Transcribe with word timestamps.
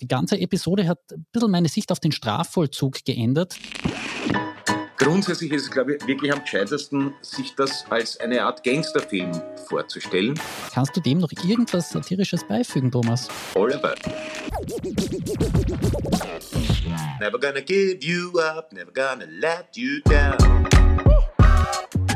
Die 0.00 0.08
ganze 0.08 0.38
Episode 0.40 0.88
hat 0.88 0.98
ein 1.12 1.26
bisschen 1.30 1.50
meine 1.50 1.68
Sicht 1.68 1.92
auf 1.92 2.00
den 2.00 2.12
Strafvollzug 2.12 3.04
geändert. 3.04 3.56
Grundsätzlich 4.96 5.52
ist 5.52 5.62
es, 5.62 5.70
glaube 5.70 5.96
ich, 5.96 6.06
wirklich 6.06 6.32
am 6.32 6.40
gescheitesten, 6.40 7.14
sich 7.22 7.54
das 7.54 7.84
als 7.90 8.18
eine 8.20 8.44
Art 8.44 8.62
Gangsterfilm 8.64 9.32
vorzustellen. 9.68 10.38
Kannst 10.72 10.96
du 10.96 11.00
dem 11.00 11.18
noch 11.18 11.32
irgendwas 11.44 11.90
Satirisches 11.90 12.46
beifügen, 12.46 12.90
Thomas? 12.90 13.28
About. 13.54 13.94
Never 17.18 17.38
gonna 17.38 17.60
give 17.60 17.98
you 18.00 18.38
up, 18.40 18.72
never 18.72 18.92
gonna 18.92 19.26
let 19.26 19.76
you 19.76 20.00
down. 20.04 21.09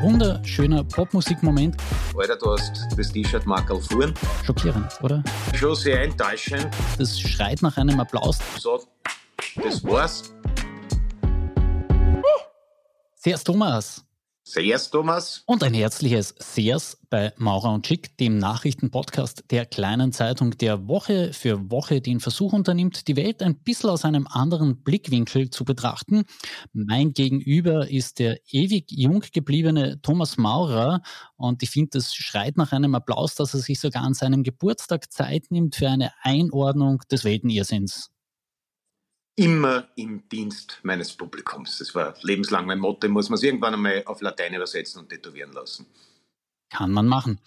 Wunderschöner 0.05 0.85
Popmusikmoment. 0.85 1.77
Alter, 2.15 2.37
du 2.37 2.53
hast 2.53 2.89
das 2.95 3.11
T-Shirt 3.11 3.47
Markel 3.47 3.81
fuhren. 3.81 4.13
Schockierend, 4.45 4.93
oder? 5.03 5.25
Schon 5.55 5.75
sehr 5.75 6.03
enttäuschend. 6.03 6.69
Das 6.99 7.19
schreit 7.19 7.63
nach 7.63 7.75
einem 7.79 7.99
Applaus. 7.99 8.39
So, 8.59 8.83
das 9.57 9.83
war's. 9.83 10.35
Servus 13.15 13.45
Thomas. 13.45 14.04
Servus 14.47 14.91
Thomas. 14.91 15.43
Und 15.47 15.63
ein 15.63 15.73
herzliches 15.73 16.35
Sehrs 16.39 16.99
bei 17.09 17.33
Maurer 17.39 17.73
und 17.73 17.87
Schick, 17.87 18.15
dem 18.19 18.37
Nachrichtenpodcast 18.37 19.45
der 19.51 19.65
kleinen 19.65 20.13
Zeitung, 20.13 20.51
der 20.59 20.87
Woche 20.87 21.33
für 21.33 21.71
Woche 21.71 22.03
den 22.03 22.21
Versuch 22.21 22.53
unternimmt, 22.53 23.09
die 23.09 23.17
Welt 23.17 23.43
ein 23.43 23.57
bisschen 23.57 23.89
aus 23.89 24.05
einem 24.05 24.27
anderen 24.27 24.83
Blickwinkel 24.83 25.49
zu 25.49 25.65
betrachten. 25.65 26.25
Mein 26.75 27.15
Gegenüber 27.15 27.91
ist 27.91 28.19
der 28.19 28.39
ewig 28.53 28.91
jung 28.91 29.25
gebliebene 29.33 30.03
Thomas 30.03 30.37
Maurer 30.37 31.01
und 31.37 31.63
ich 31.63 31.71
finde, 31.71 31.93
das 31.95 32.15
schreit 32.15 32.59
nach 32.59 32.73
einem 32.73 32.95
Applaus, 32.95 33.37
dass 33.37 33.55
er 33.55 33.61
sich 33.61 33.81
sogar 33.81 34.03
an 34.03 34.13
seinem 34.13 34.43
Geburtstag 34.43 35.11
Zeit 35.11 35.47
nimmt 35.49 35.75
für 35.77 35.89
eine 35.89 36.13
Einordnung 36.23 37.01
des 37.11 37.25
Weltenirrsinns 37.25 38.14
immer 39.37 39.89
im 39.97 40.29
Dienst 40.29 40.79
meines 40.83 41.13
Publikums. 41.13 41.79
Das 41.79 41.95
war 41.95 42.15
lebenslang 42.23 42.67
mein 42.67 42.79
Motto, 42.79 43.09
muss 43.09 43.29
man 43.29 43.37
es 43.37 43.43
irgendwann 43.43 43.75
einmal 43.75 44.03
auf 44.07 44.21
Latein 44.21 44.55
übersetzen 44.55 45.01
und 45.01 45.09
tätowieren 45.09 45.53
lassen. 45.53 45.87
Kann 46.71 46.93
man 46.93 47.07
machen. 47.07 47.41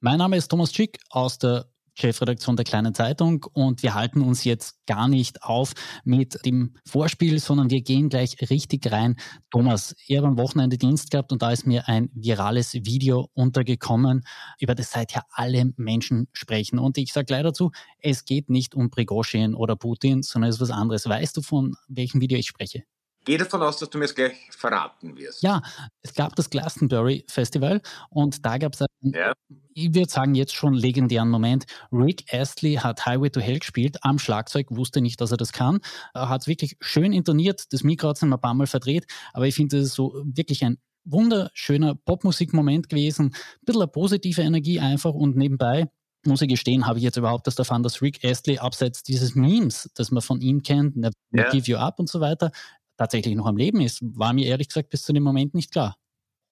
Mein 0.00 0.18
Name 0.18 0.36
ist 0.36 0.48
Thomas 0.48 0.72
Schick 0.72 0.98
aus 1.10 1.38
der 1.38 1.66
Chefredaktion 1.98 2.56
der 2.56 2.64
Kleinen 2.64 2.94
Zeitung 2.94 3.44
und 3.52 3.82
wir 3.82 3.94
halten 3.94 4.20
uns 4.20 4.44
jetzt 4.44 4.86
gar 4.86 5.08
nicht 5.08 5.42
auf 5.42 5.72
mit 6.04 6.44
dem 6.44 6.74
Vorspiel, 6.84 7.38
sondern 7.38 7.70
wir 7.70 7.82
gehen 7.82 8.08
gleich 8.08 8.36
richtig 8.50 8.90
rein. 8.92 9.16
Thomas, 9.50 9.96
ich 10.06 10.16
habe 10.16 10.28
am 10.28 10.38
Wochenende 10.38 10.78
Dienst 10.78 11.10
gehabt 11.10 11.32
und 11.32 11.42
da 11.42 11.50
ist 11.50 11.66
mir 11.66 11.88
ein 11.88 12.10
virales 12.14 12.74
Video 12.74 13.30
untergekommen, 13.34 14.24
über 14.60 14.74
das 14.74 14.90
seither 14.90 15.24
alle 15.30 15.72
Menschen 15.76 16.28
sprechen. 16.32 16.78
Und 16.78 16.98
ich 16.98 17.12
sage 17.12 17.26
gleich 17.26 17.42
dazu, 17.42 17.70
es 18.00 18.24
geht 18.24 18.50
nicht 18.50 18.74
um 18.74 18.90
Prigozhin 18.90 19.54
oder 19.54 19.76
Putin, 19.76 20.22
sondern 20.22 20.50
es 20.50 20.56
ist 20.56 20.62
was 20.62 20.70
anderes. 20.70 21.08
Weißt 21.08 21.36
du, 21.36 21.42
von 21.42 21.76
welchem 21.88 22.20
Video 22.20 22.38
ich 22.38 22.46
spreche? 22.46 22.84
Gehe 23.26 23.36
davon 23.36 23.60
aus, 23.60 23.76
dass 23.76 23.90
du 23.90 23.98
mir 23.98 24.06
es 24.06 24.14
gleich 24.14 24.36
verraten 24.50 25.16
wirst. 25.16 25.42
Ja, 25.42 25.60
es 26.00 26.14
gab 26.14 26.34
das 26.36 26.48
Glastonbury 26.48 27.26
Festival 27.28 27.82
und 28.08 28.46
da 28.46 28.56
gab 28.56 28.72
es 28.72 28.80
einen, 28.80 29.12
ja. 29.12 29.34
ich 29.74 29.94
würde 29.94 30.10
sagen, 30.10 30.34
jetzt 30.34 30.54
schon 30.54 30.72
legendären 30.72 31.28
Moment. 31.28 31.66
Rick 31.92 32.32
Astley 32.32 32.76
hat 32.76 33.04
Highway 33.04 33.28
to 33.28 33.40
Hell 33.40 33.58
gespielt 33.58 33.98
am 34.02 34.18
Schlagzeug, 34.18 34.68
wusste 34.70 35.02
nicht, 35.02 35.20
dass 35.20 35.32
er 35.32 35.36
das 35.36 35.52
kann. 35.52 35.80
Er 36.14 36.30
hat 36.30 36.42
es 36.42 36.46
wirklich 36.46 36.76
schön 36.80 37.12
intoniert, 37.12 37.64
das 37.72 37.82
Mikro 37.82 38.08
hat 38.08 38.16
es 38.16 38.22
ein 38.22 38.30
paar 38.40 38.54
Mal 38.54 38.66
verdreht, 38.66 39.06
aber 39.34 39.46
ich 39.46 39.54
finde, 39.54 39.76
das 39.76 39.86
ist 39.86 39.94
so 39.94 40.22
wirklich 40.24 40.64
ein 40.64 40.78
wunderschöner 41.04 41.94
Popmusikmoment 41.94 42.88
gewesen. 42.88 43.26
Ein 43.26 43.64
bisschen 43.64 43.82
eine 43.82 43.90
positive 43.90 44.42
Energie 44.42 44.80
einfach 44.80 45.12
und 45.12 45.36
nebenbei 45.36 45.88
muss 46.26 46.42
ich 46.42 46.48
gestehen, 46.48 46.86
habe 46.86 46.98
ich 46.98 47.04
jetzt 47.04 47.16
überhaupt 47.16 47.46
das 47.46 47.58
erfahren, 47.58 47.84
dass 47.84 48.02
Rick 48.02 48.24
Astley 48.24 48.58
abseits 48.58 49.04
dieses 49.04 49.36
Memes, 49.36 49.90
das 49.94 50.10
man 50.10 50.22
von 50.22 50.40
ihm 50.40 50.62
kennt, 50.62 50.96
ja. 51.30 51.50
Give 51.50 51.70
You 51.70 51.76
Up 51.76 52.00
und 52.00 52.08
so 52.08 52.20
weiter, 52.20 52.50
tatsächlich 52.96 53.34
noch 53.34 53.46
am 53.46 53.56
Leben 53.56 53.80
ist, 53.80 54.00
war 54.02 54.32
mir 54.32 54.46
ehrlich 54.46 54.68
gesagt 54.68 54.90
bis 54.90 55.02
zu 55.02 55.12
dem 55.12 55.22
Moment 55.22 55.54
nicht 55.54 55.72
klar. 55.72 55.96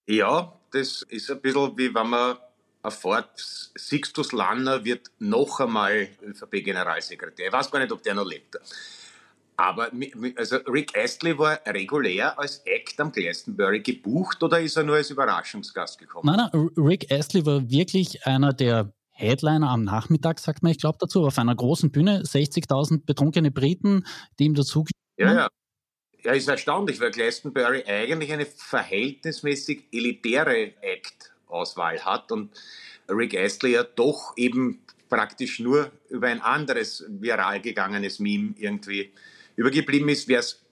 Ja, 0.07 0.53
das 0.73 1.03
ist 1.03 1.31
ein 1.31 1.41
bisschen 1.41 1.77
wie 1.77 1.95
wenn 1.95 2.09
man 2.09 2.37
erfährt, 2.83 3.31
Sixtus 3.77 4.33
Lanner 4.33 4.85
wird 4.85 5.11
noch 5.19 5.61
einmal 5.61 6.09
ÖVP-Generalsekretär. 6.23 7.47
Ich 7.47 7.53
weiß 7.53 7.71
gar 7.71 7.79
nicht, 7.79 7.93
ob 7.93 8.03
der 8.03 8.15
noch 8.15 8.27
lebt. 8.27 8.59
Aber 9.57 9.91
also 10.37 10.57
Rick 10.67 10.97
Astley 10.99 11.39
war 11.39 11.61
regulär 11.67 12.39
als 12.39 12.59
Act 12.67 13.01
am 13.01 13.13
Glastonbury 13.13 13.81
gebucht 13.81 14.43
oder 14.43 14.61
ist 14.61 14.77
er 14.77 14.83
nur 14.83 14.97
als 14.97 15.11
Überraschungsgast 15.11 15.99
gekommen? 15.99 16.27
Nein, 16.27 16.49
nein, 16.53 16.71
Rick 16.77 17.11
Astley 17.11 17.47
war 17.47 17.69
wirklich 17.71 18.27
einer 18.27 18.53
der 18.53 18.93
Headliner 19.11 19.71
am 19.71 19.85
Nachmittag, 19.85 20.41
sagt 20.41 20.65
man, 20.65 20.73
ich 20.73 20.79
glaube 20.79 20.99
dazu, 21.01 21.25
auf 21.25 21.39
einer 21.39 21.55
großen 21.55 21.93
Bühne, 21.93 22.23
60.000 22.23 23.07
betrunkene 23.07 23.53
Briten, 23.53 24.05
die 24.39 24.45
ihm 24.45 24.55
dazu 24.55 24.85
ja, 25.17 25.33
ja. 25.33 25.49
Ja, 26.25 26.33
ist 26.33 26.49
erstaunlich, 26.49 27.01
weil 27.01 27.11
Glastonbury 27.11 27.85
eigentlich 27.85 28.33
eine 28.33 28.47
verhältnismäßig 28.47 29.85
elitäre 29.93 30.73
Act-Auswahl 30.81 32.03
hat 32.03 32.33
und 32.33 32.51
Rick 33.11 33.37
Astley 33.37 33.73
ja 33.73 33.83
doch 33.83 34.33
eben 34.39 34.81
praktisch 35.11 35.61
nur 35.61 35.93
über 36.09 36.29
ein 36.29 36.41
anderes 36.41 37.05
viral 37.09 37.61
gegangenes 37.61 38.21
Meme 38.21 38.55
irgendwie 38.57 39.13
übergeblieben 39.57 40.09
ist. 40.09 40.27
Wer 40.27 40.39
es 40.39 40.63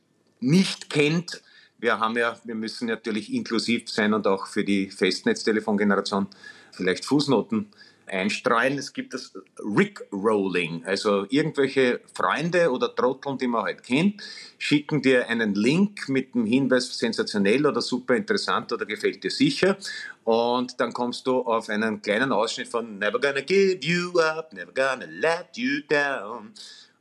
nicht 0.40 0.88
kennt, 0.88 1.42
wir 1.78 2.00
haben 2.00 2.16
ja, 2.16 2.40
wir 2.44 2.54
müssen 2.54 2.88
natürlich 2.88 3.30
inklusiv 3.30 3.90
sein 3.90 4.14
und 4.14 4.26
auch 4.26 4.46
für 4.46 4.64
die 4.64 4.90
Festnetztelefongeneration 4.90 6.28
vielleicht 6.70 7.04
Fußnoten 7.04 7.69
einstreuen. 8.06 8.78
Es 8.78 8.92
gibt 8.92 9.14
das 9.14 9.32
Rickrolling, 9.58 10.84
also 10.84 11.26
irgendwelche 11.28 12.00
Freunde 12.14 12.70
oder 12.70 12.94
Trotteln, 12.94 13.38
die 13.38 13.46
man 13.46 13.64
halt 13.64 13.82
kennt, 13.82 14.22
schicken 14.58 15.02
dir 15.02 15.28
einen 15.28 15.54
Link 15.54 16.08
mit 16.08 16.34
dem 16.34 16.46
Hinweis 16.46 16.98
sensationell 16.98 17.66
oder 17.66 17.80
super 17.80 18.14
interessant 18.14 18.72
oder 18.72 18.86
gefällt 18.86 19.22
dir 19.24 19.30
sicher 19.30 19.76
und 20.24 20.78
dann 20.80 20.92
kommst 20.92 21.26
du 21.26 21.40
auf 21.40 21.68
einen 21.68 22.02
kleinen 22.02 22.32
Ausschnitt 22.32 22.68
von 22.68 22.98
Never 22.98 23.20
gonna 23.20 23.40
give 23.40 23.78
you 23.82 24.19
up, 24.20 24.52
never 24.52 24.72
gonna 24.72 25.06
let 25.06 25.56
you 25.56 25.80
down 25.88 26.52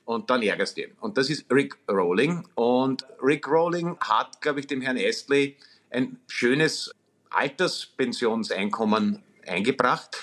und 0.06 0.30
dann 0.30 0.42
ärgerst 0.42 0.78
du 0.78 0.84
ihn. 0.84 0.92
Und 1.00 1.18
das 1.18 1.30
ist 1.30 1.46
Rick 1.52 1.78
Rolling. 1.90 2.44
Und 2.56 3.06
Rick 3.22 3.48
Rolling 3.48 3.98
hat, 4.00 4.42
glaube 4.42 4.60
ich, 4.60 4.68
dem 4.68 4.82
Herrn 4.82 4.98
Astley 4.98 5.56
ein 5.90 6.20
schönes 6.28 6.92
Alterspensionseinkommen 7.30 9.24
eingebracht. 9.48 10.18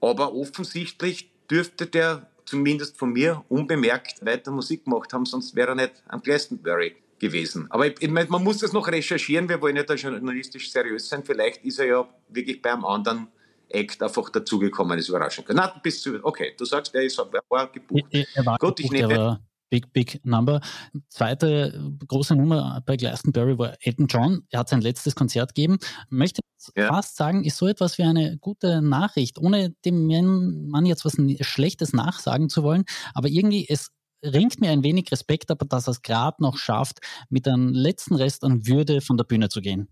Aber 0.00 0.34
offensichtlich 0.34 1.30
dürfte 1.50 1.86
der 1.86 2.28
zumindest 2.44 2.96
von 2.96 3.12
mir 3.12 3.44
unbemerkt 3.48 4.24
weiter 4.24 4.50
Musik 4.50 4.84
gemacht 4.84 5.12
haben, 5.12 5.26
sonst 5.26 5.54
wäre 5.56 5.70
er 5.70 5.74
nicht 5.74 6.02
am 6.08 6.22
Glastonbury 6.22 6.96
gewesen. 7.18 7.66
Aber 7.70 7.86
ich, 7.86 8.00
ich 8.00 8.10
meine, 8.10 8.28
man 8.28 8.44
muss 8.44 8.58
das 8.58 8.72
noch 8.72 8.86
recherchieren, 8.88 9.48
wir 9.48 9.60
wollen 9.60 9.76
ja 9.76 9.82
da 9.82 9.94
journalistisch 9.94 10.70
seriös 10.70 11.08
sein. 11.08 11.24
Vielleicht 11.24 11.64
ist 11.64 11.78
er 11.78 11.86
ja 11.86 12.08
wirklich 12.28 12.62
beim 12.62 12.84
anderen 12.84 13.28
Act 13.68 14.02
einfach 14.02 14.30
dazugekommen, 14.30 14.98
ist 14.98 15.08
überraschend. 15.08 15.46
Na, 15.50 15.74
bist 15.82 16.04
du, 16.06 16.20
okay, 16.22 16.54
du 16.56 16.64
sagst, 16.64 16.94
er, 16.94 17.02
ist, 17.02 17.18
er 17.18 17.28
war 17.48 17.70
gebucht. 17.72 18.04
Er 18.12 18.46
war 18.46 18.58
Gut, 18.58 18.76
gebucht, 18.76 18.80
ich 18.80 18.90
nehme, 18.92 19.40
Big, 19.68 19.92
big 19.92 20.20
number. 20.24 20.60
Zweite 21.08 21.92
große 22.06 22.36
Nummer 22.36 22.82
bei 22.86 22.96
Glastonbury 22.96 23.58
war 23.58 23.74
Elton 23.80 24.06
John. 24.06 24.46
Er 24.50 24.60
hat 24.60 24.68
sein 24.68 24.80
letztes 24.80 25.14
Konzert 25.14 25.54
gegeben. 25.54 25.78
Möchte 26.08 26.40
ja. 26.76 26.88
fast 26.88 27.16
sagen, 27.16 27.44
ist 27.44 27.56
so 27.56 27.66
etwas 27.66 27.98
wie 27.98 28.04
eine 28.04 28.38
gute 28.38 28.80
Nachricht, 28.82 29.38
ohne 29.38 29.70
dem 29.84 30.68
Mann 30.68 30.86
jetzt 30.86 31.04
was 31.04 31.16
Schlechtes 31.40 31.92
nachsagen 31.92 32.48
zu 32.48 32.62
wollen. 32.62 32.84
Aber 33.14 33.28
irgendwie, 33.28 33.66
es 33.68 33.90
ringt 34.24 34.60
mir 34.60 34.70
ein 34.70 34.82
wenig 34.82 35.10
Respekt 35.12 35.50
aber 35.50 35.66
dass 35.66 35.88
er 35.88 35.92
es 35.92 36.02
gerade 36.02 36.42
noch 36.42 36.56
schafft, 36.56 37.00
mit 37.28 37.46
einem 37.46 37.72
letzten 37.72 38.14
Rest 38.14 38.44
an 38.44 38.66
Würde 38.66 39.00
von 39.00 39.16
der 39.16 39.24
Bühne 39.24 39.48
zu 39.48 39.60
gehen. 39.60 39.88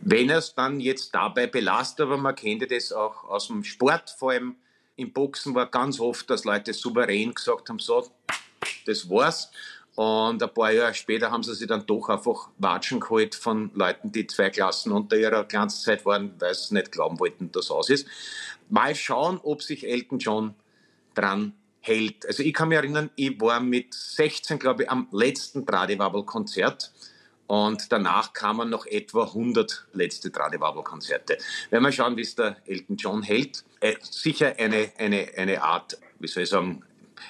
Wenn 0.00 0.30
er 0.30 0.38
es 0.38 0.54
dann 0.54 0.80
jetzt 0.80 1.14
dabei 1.14 1.46
belastet, 1.46 2.06
aber 2.06 2.16
man 2.16 2.34
kennt 2.34 2.70
das 2.70 2.92
auch 2.92 3.24
aus 3.24 3.48
dem 3.48 3.64
Sport, 3.64 4.10
vor 4.18 4.32
allem 4.32 4.56
im 4.96 5.12
Boxen 5.12 5.54
war 5.54 5.70
ganz 5.70 6.00
oft, 6.00 6.28
dass 6.30 6.44
Leute 6.44 6.74
souverän 6.74 7.34
gesagt 7.34 7.68
haben, 7.68 7.78
so, 7.78 8.06
das 8.86 9.08
war's. 9.08 9.50
Und 9.94 10.42
ein 10.42 10.54
paar 10.54 10.72
Jahre 10.72 10.94
später 10.94 11.30
haben 11.30 11.42
sie 11.42 11.54
sich 11.54 11.66
dann 11.66 11.84
doch 11.84 12.08
einfach 12.08 12.48
Watschen 12.58 12.98
geholt 12.98 13.34
von 13.34 13.70
Leuten, 13.74 14.10
die 14.10 14.26
zwei 14.26 14.48
Klassen 14.48 14.90
unter 14.90 15.16
ihrer 15.16 15.44
Glanzzeit 15.44 16.06
waren, 16.06 16.34
weil 16.38 16.54
sie 16.54 16.74
nicht 16.74 16.92
glauben 16.92 17.20
wollten, 17.20 17.52
dass 17.52 17.70
aus 17.70 17.90
ist. 17.90 18.06
Mal 18.70 18.94
schauen, 18.94 19.38
ob 19.42 19.62
sich 19.62 19.86
Elton 19.86 20.18
John 20.18 20.54
dran 21.14 21.52
hält. 21.80 22.24
Also 22.26 22.42
ich 22.42 22.54
kann 22.54 22.68
mich 22.68 22.78
erinnern, 22.78 23.10
ich 23.16 23.38
war 23.40 23.60
mit 23.60 23.92
16, 23.92 24.58
glaube 24.58 24.84
ich, 24.84 24.90
am 24.90 25.08
letzten 25.10 25.66
Tradiwabel-Konzert 25.66 26.90
und 27.48 27.92
danach 27.92 28.32
kamen 28.32 28.70
noch 28.70 28.86
etwa 28.86 29.24
100 29.24 29.88
letzte 29.92 30.32
Tradiwabel-Konzerte. 30.32 31.36
Wenn 31.68 31.82
wir 31.82 31.92
schauen, 31.92 32.16
wie 32.16 32.22
es 32.22 32.34
der 32.34 32.56
Elton 32.64 32.96
John 32.96 33.22
hält, 33.22 33.64
äh, 33.80 33.96
sicher 34.00 34.54
eine, 34.56 34.92
eine, 34.96 35.28
eine 35.36 35.62
Art, 35.62 35.98
wie 36.18 36.28
soll 36.28 36.44
ich 36.44 36.48
sagen, 36.48 36.82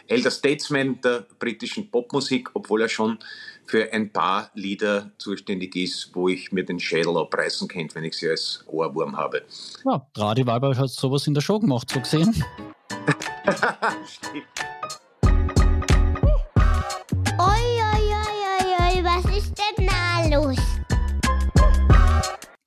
Elder 0.06 0.30
Statesman 0.30 1.00
der 1.00 1.26
britischen 1.38 1.90
Popmusik, 1.90 2.50
obwohl 2.54 2.82
er 2.82 2.88
schon 2.88 3.18
für 3.64 3.92
ein 3.92 4.12
paar 4.12 4.50
Lieder 4.54 5.12
zuständig 5.18 5.76
ist, 5.76 6.10
wo 6.14 6.28
ich 6.28 6.52
mir 6.52 6.64
den 6.64 6.80
Schädel 6.80 7.16
abreißen 7.16 7.68
könnte, 7.68 7.94
wenn 7.94 8.04
ich 8.04 8.14
sie 8.14 8.28
als 8.28 8.64
Ohrwurm 8.66 9.16
habe. 9.16 9.42
Ja, 9.84 10.06
Radi 10.16 10.46
Weiber 10.46 10.76
hat 10.76 10.90
sowas 10.90 11.26
in 11.26 11.34
der 11.34 11.40
Show 11.40 11.58
gemacht, 11.58 11.90
so 11.90 12.00
gesehen. 12.00 12.32
Stimmt. 14.06 14.46
Oi, 17.38 17.64
oi, 17.92 18.04
oi, 18.12 18.38
oi, 18.58 18.68
oi, 18.78 19.04
was 19.04 19.24
ist 19.36 19.54
denn 19.56 19.86
da 19.86 20.36
los? 20.36 20.71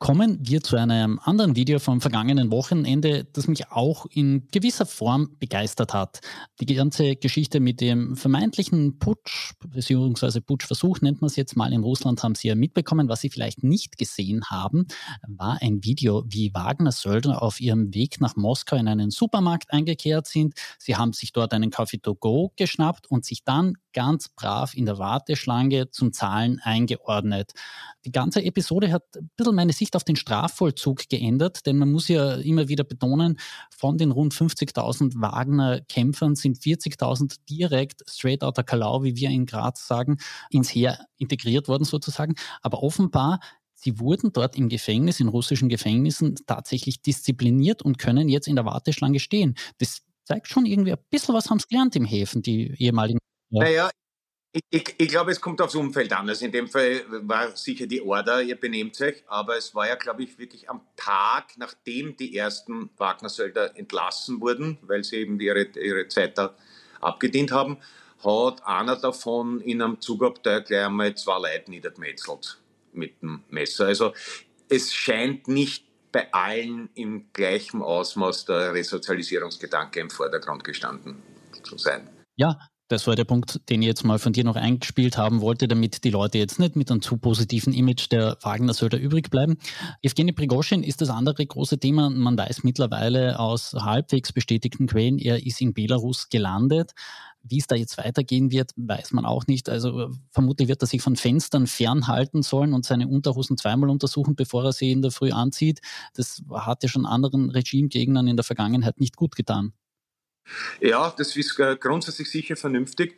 Kommen 0.06 0.38
wir 0.40 0.62
zu 0.62 0.78
einem 0.78 1.19
anderen 1.24 1.56
Video 1.56 1.80
vom 1.80 2.00
vergangenen 2.00 2.52
Wochenende, 2.52 3.24
das 3.34 3.48
mich 3.48 3.72
auch 3.72 4.06
in 4.12 4.48
gewisser 4.52 4.86
Form 4.86 5.36
begeistert 5.40 5.96
hat. 5.96 6.19
Die 6.60 6.75
ganze 6.75 7.16
Geschichte 7.16 7.60
mit 7.60 7.81
dem 7.81 8.16
vermeintlichen 8.16 9.00
Putsch, 9.00 9.54
beziehungsweise 9.68 10.42
Putschversuch 10.42 11.02
nennt 11.02 11.22
man 11.22 11.30
es 11.30 11.36
jetzt 11.38 11.57
mal 11.57 11.74
in 11.74 11.81
Russland, 11.81 12.22
haben 12.22 12.36
Sie 12.36 12.50
ja 12.50 12.54
mitbekommen. 12.54 13.10
Was 13.10 13.22
Sie 13.22 13.31
vielleicht 13.31 13.63
nicht 13.63 13.98
gesehen 13.98 14.44
haben, 14.48 14.86
war 15.28 15.57
ein 15.63 15.84
Video, 15.84 16.24
wie 16.28 16.54
Wagner-Söldner 16.54 17.42
auf 17.42 17.60
ihrem 17.60 17.92
Weg 17.96 18.22
nach 18.22 18.36
Moskau 18.36 18.75
in 18.75 18.88
einen 18.88 19.10
Supermarkt 19.10 19.74
eingekehrt 19.74 20.28
sind. 20.28 20.54
Sie 20.78 20.96
haben 20.96 21.13
sich 21.13 21.34
dort 21.34 21.51
einen 21.51 21.72
Coffee 21.72 21.98
to 21.98 22.13
go 22.13 22.54
geschnappt 22.58 23.10
und 23.10 23.25
sich 23.25 23.44
dann 23.44 23.74
ganz 23.95 24.27
brav 24.27 24.75
in 24.75 24.86
der 24.86 25.00
Warteschlange 25.00 25.89
zum 25.89 26.12
Zahlen 26.12 26.59
eingeordnet. 26.62 27.53
Die 28.03 28.12
ganze 28.12 28.44
Episode 28.44 28.92
hat 28.92 29.03
ein 29.15 29.31
bisschen 29.38 29.56
meine 29.56 29.71
Sicht 29.71 29.95
auf 29.95 30.03
den 30.03 30.18
Strafvollzug 30.18 31.07
geändert, 31.09 31.65
denn 31.65 31.77
man 31.77 31.92
muss 31.92 32.09
ja 32.09 32.36
immer 32.36 32.68
wieder 32.68 32.83
betonen, 32.83 33.39
von 33.75 33.97
den 33.97 34.12
rund 34.12 34.33
50.000 34.33 35.13
Wagner-Kämpfern 35.21 36.36
sind 36.36 36.57
40.000 36.57 37.38
direkt 37.50 38.03
straight 38.07 38.44
out 38.44 38.57
der 38.57 38.65
Kalau, 38.65 39.03
wie 39.03 39.15
wir 39.15 39.30
in 39.30 39.45
Graz 39.45 39.88
sagen, 39.88 40.18
ins 40.50 40.75
Heer 40.75 41.00
integriert 41.18 41.69
worden 41.69 41.86
sozusagen. 41.86 42.36
Aber 42.62 42.83
offenbar 42.83 43.39
Sie 43.77 44.00
wurden 44.00 44.31
dort 44.31 44.56
im 44.56 44.69
Gefängnis, 44.69 45.19
in 45.19 45.27
russischen 45.27 45.68
Gefängnissen, 45.68 46.36
tatsächlich 46.48 47.01
diszipliniert 47.01 47.83
und 47.83 48.00
können 48.00 48.30
jetzt 48.30 48.48
in 48.48 48.56
der 48.56 48.65
Warteschlange 48.65 49.19
stehen. 49.19 49.53
Das 49.80 50.01
zeigt 50.24 50.48
schon 50.48 50.65
irgendwie 50.65 50.94
ein 50.94 50.98
bisschen 51.09 51.36
was 51.36 51.50
haben 51.50 51.59
sie 51.59 51.68
gelernt 51.68 51.95
im 51.95 52.06
Häfen, 52.06 52.41
die 52.41 52.74
ehemaligen 52.77 53.19
ja. 53.50 53.63
Naja, 53.63 53.89
ich, 54.56 54.63
ich, 54.69 54.95
ich, 54.97 55.07
glaube, 55.09 55.31
es 55.31 55.42
kommt 55.42 55.62
aufs 55.62 55.75
Umfeld 55.75 56.13
an. 56.13 56.30
Also 56.30 56.45
in 56.45 56.51
dem 56.53 56.69
Fall 56.69 57.01
war 57.09 57.56
sicher 57.57 57.88
die 57.88 58.01
Order, 58.01 58.42
ihr 58.42 58.57
benehmt 58.57 59.00
euch, 59.01 59.21
aber 59.27 59.57
es 59.57 59.75
war 59.75 59.88
ja, 59.88 59.95
glaube 59.95 60.24
ich, 60.24 60.39
wirklich 60.39 60.69
am 60.69 60.80
Tag, 60.95 61.57
nachdem 61.57 62.15
die 62.15 62.38
ersten 62.38 62.89
Wagner-Söldner 62.95 63.77
entlassen 63.77 64.39
wurden, 64.39 64.77
weil 64.83 65.03
sie 65.03 65.18
eben 65.18 65.38
ihre, 65.42 65.63
ihre 65.63 66.07
Zeit 66.07 66.38
da 66.38 66.56
abgedient 67.01 67.51
haben, 67.51 67.80
hat 68.24 68.65
einer 68.65 68.95
davon 68.95 69.59
in 69.59 69.81
einem 69.81 70.00
Zugabteil 70.00 70.63
gleich 70.63 70.86
einmal 70.86 71.15
zwei 71.15 71.38
Leute 71.38 71.69
niedergemetzelt 71.69 72.57
mit 72.94 73.21
dem 73.21 73.44
Messer. 73.50 73.88
Also 73.88 74.13
es 74.69 74.94
scheint 74.94 75.50
nicht 75.50 75.86
bei 76.13 76.31
allen 76.31 76.89
im 76.95 77.25
gleichen 77.33 77.81
Ausmaß 77.81 78.45
der 78.45 78.74
Resozialisierungsgedanke 78.74 80.00
im 80.00 80.09
Vordergrund 80.09 80.63
gestanden 80.63 81.21
zu 81.63 81.77
sein. 81.77 82.09
Ja, 82.38 82.57
das 82.88 83.08
war 83.08 83.16
der 83.16 83.24
Punkt, 83.24 83.62
den 83.70 83.82
ich 83.82 83.88
jetzt 83.88 84.04
mal 84.04 84.20
von 84.20 84.34
dir 84.34 84.44
noch 84.44 84.56
eingespielt 84.56 85.18
haben 85.18 85.42
wollte, 85.42 85.68
damit 85.68 86.04
die 86.04 86.12
Leute 86.12 86.38
jetzt 86.38 86.60
nicht 86.60 86.76
mit 86.76 86.92
einem 86.92 87.02
zu 87.02 87.18
positiven 87.18 87.74
Image 87.74 88.12
der 88.12 88.38
Wagner-Söldner 88.42 89.00
übrig 89.00 89.32
bleiben. 89.32 89.58
Evgeny 90.04 90.34
Prigoschin 90.34 90.84
ist 90.84 91.02
das 91.02 91.10
andere 91.10 91.46
große 91.46 91.80
Thema. 91.80 92.10
Man 92.10 92.38
weiß 92.38 92.64
mittlerweile 92.64 93.40
aus 93.40 93.74
halbwegs 93.74 94.32
bestätigten 94.34 94.86
Quellen, 94.86 95.18
er 95.18 95.46
ist 95.46 95.62
in 95.62 95.74
Belarus 95.74 96.30
gelandet. 96.30 96.92
Wie 97.48 97.60
es 97.60 97.68
da 97.68 97.76
jetzt 97.76 97.98
weitergehen 97.98 98.52
wird, 98.52 98.72
weiß 98.76 99.14
man 99.14 99.26
auch 99.26 99.46
nicht. 99.46 99.70
Also 99.70 100.12
vermutlich 100.32 100.68
wird 100.68 100.82
er 100.82 100.88
sich 100.88 101.02
von 101.02 101.16
Fenstern 101.16 101.68
fernhalten 101.68 102.42
sollen 102.42 102.74
und 102.74 102.86
seine 102.86 103.08
Unterhosen 103.08 103.58
zweimal 103.58 103.90
untersuchen, 103.90 104.36
bevor 104.36 104.64
er 104.64 104.74
sie 104.74 104.92
in 104.92 105.04
der 105.04 105.12
Früh 105.12 105.32
anzieht. 105.32 105.80
Das 106.16 106.42
hat 106.52 106.82
ja 106.82 106.90
schon 106.90 107.06
anderen 107.06 107.52
Regimegegnern 107.52 108.28
in 108.28 108.36
der 108.36 108.44
Vergangenheit 108.44 109.00
nicht 109.00 109.16
gut 109.16 109.36
getan. 109.36 109.74
Ja, 110.80 111.13
das 111.18 111.36
ist 111.36 111.59
äh, 111.59 111.75
grundsätzlich 111.75 112.30
sicher 112.30 112.56
vernünftig. 112.56 113.15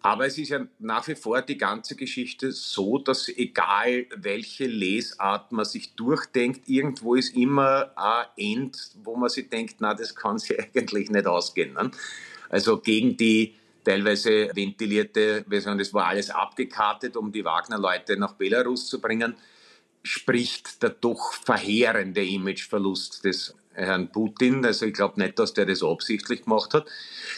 Aber 0.00 0.26
es 0.26 0.38
ist 0.38 0.50
ja 0.50 0.64
nach 0.78 1.08
wie 1.08 1.16
vor 1.16 1.42
die 1.42 1.58
ganze 1.58 1.96
Geschichte 1.96 2.52
so, 2.52 2.98
dass 2.98 3.28
egal 3.28 4.06
welche 4.14 4.66
Lesart 4.66 5.50
man 5.50 5.64
sich 5.64 5.94
durchdenkt, 5.94 6.68
irgendwo 6.68 7.16
ist 7.16 7.34
immer 7.34 7.90
ein 7.96 8.26
End, 8.36 8.92
wo 9.02 9.16
man 9.16 9.28
sich 9.28 9.48
denkt, 9.48 9.76
na, 9.80 9.94
das 9.94 10.14
kann 10.14 10.38
sich 10.38 10.58
eigentlich 10.76 11.10
nicht 11.10 11.26
ausgehen. 11.26 11.74
Ne? 11.74 11.90
Also 12.48 12.78
gegen 12.78 13.16
die 13.16 13.54
teilweise 13.84 14.50
ventilierte 14.54 15.44
Version, 15.48 15.78
das 15.78 15.92
war 15.92 16.06
alles 16.06 16.30
abgekartet, 16.30 17.16
um 17.16 17.32
die 17.32 17.44
Wagner-Leute 17.44 18.16
nach 18.16 18.34
Belarus 18.34 18.86
zu 18.86 19.00
bringen, 19.00 19.34
spricht 20.04 20.82
der 20.82 20.90
doch 20.90 21.32
verheerende 21.32 22.24
Imageverlust 22.24 23.24
des 23.24 23.54
Herrn 23.78 24.10
Putin. 24.10 24.64
Also 24.64 24.86
ich 24.86 24.94
glaube 24.94 25.20
nicht, 25.20 25.38
dass 25.38 25.54
der 25.54 25.66
das 25.66 25.82
absichtlich 25.82 26.44
gemacht 26.44 26.74
hat. 26.74 26.86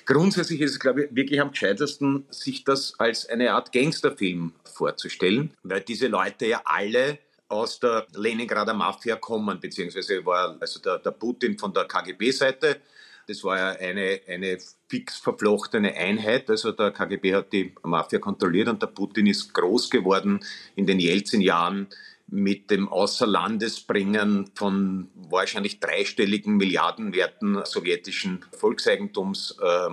Grundsätzlich 0.06 0.60
ist 0.60 0.72
es, 0.72 0.80
glaube 0.80 1.04
ich, 1.04 1.14
wirklich 1.14 1.40
am 1.40 1.50
gescheitesten, 1.50 2.26
sich 2.30 2.64
das 2.64 2.94
als 2.98 3.28
eine 3.28 3.52
Art 3.52 3.72
Gangsterfilm 3.72 4.54
vorzustellen, 4.64 5.54
weil 5.62 5.80
diese 5.82 6.08
Leute 6.08 6.46
ja 6.46 6.62
alle 6.64 7.18
aus 7.48 7.80
der 7.80 8.06
Leningrader 8.14 8.74
Mafia 8.74 9.16
kommen, 9.16 9.58
beziehungsweise 9.60 10.24
war 10.24 10.56
also 10.60 10.80
der, 10.80 10.98
der 10.98 11.10
Putin 11.10 11.58
von 11.58 11.72
der 11.72 11.84
KGB-Seite. 11.84 12.80
Das 13.26 13.44
war 13.44 13.58
ja 13.58 13.70
eine, 13.70 14.20
eine 14.26 14.58
fix 14.88 15.18
verflochtene 15.18 15.94
Einheit. 15.94 16.48
Also 16.48 16.72
der 16.72 16.92
KGB 16.92 17.34
hat 17.34 17.52
die 17.52 17.74
Mafia 17.82 18.18
kontrolliert 18.18 18.68
und 18.68 18.82
der 18.82 18.88
Putin 18.88 19.26
ist 19.26 19.52
groß 19.52 19.90
geworden 19.90 20.40
in 20.76 20.86
den 20.86 21.00
Jelzin-Jahren 21.00 21.88
mit 22.30 22.70
dem 22.70 22.88
Außerlandesbringen 22.88 24.50
von 24.54 25.08
wahrscheinlich 25.14 25.80
dreistelligen 25.80 26.56
Milliardenwerten 26.56 27.64
sowjetischen 27.64 28.44
Volkseigentums 28.52 29.56
äh, 29.60 29.90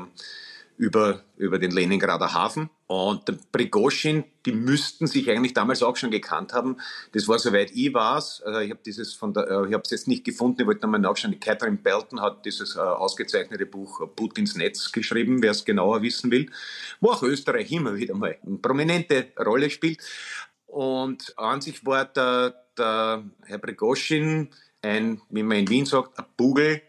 über, 0.77 1.23
über 1.37 1.57
den 1.59 1.71
Leningrader 1.71 2.33
Hafen. 2.33 2.69
Und 2.85 3.27
der 3.27 3.37
Prigoschin, 3.51 4.23
die 4.45 4.53
müssten 4.53 5.07
sich 5.07 5.29
eigentlich 5.29 5.53
damals 5.53 5.83
auch 5.83 5.97
schon 5.97 6.09
gekannt 6.09 6.53
haben. 6.53 6.77
Das 7.11 7.27
war 7.27 7.37
soweit 7.37 7.71
ich 7.71 7.93
weiß. 7.93 8.43
Also 8.43 8.59
ich 8.59 8.69
habe 8.69 8.79
dieses 8.85 9.13
von 9.13 9.33
der, 9.33 9.43
äh, 9.43 9.67
ich 9.67 9.73
habe 9.73 9.83
es 9.83 9.91
jetzt 9.91 10.07
nicht 10.07 10.23
gefunden. 10.23 10.61
Ich 10.61 10.67
wollte 10.67 10.83
nochmal 10.83 11.01
nachschauen. 11.01 11.33
Die 11.33 11.39
Catherine 11.39 11.77
Belton 11.77 12.21
hat 12.21 12.45
dieses 12.45 12.77
äh, 12.77 12.79
ausgezeichnete 12.79 13.65
Buch 13.65 14.07
Putins 14.15 14.55
Netz 14.55 14.89
geschrieben, 14.93 15.41
wer 15.41 15.51
es 15.51 15.65
genauer 15.65 16.01
wissen 16.01 16.31
will, 16.31 16.49
wo 17.01 17.09
auch 17.09 17.23
Österreich 17.23 17.69
immer 17.73 17.95
wieder 17.95 18.15
mal 18.15 18.37
eine 18.45 18.57
prominente 18.57 19.33
Rolle 19.37 19.69
spielt. 19.69 19.99
Und 20.77 21.33
an 21.37 21.59
sich 21.59 21.83
war 21.87 22.05
der, 22.05 22.53
der 22.77 23.23
Herr 23.45 23.57
Prigoschin 23.57 24.49
ein, 24.83 25.19
wie 25.31 25.41
man 25.41 25.57
in 25.57 25.69
Wien 25.69 25.87
sagt, 25.87 26.19
ein 26.19 26.25
Bugel 26.37 26.83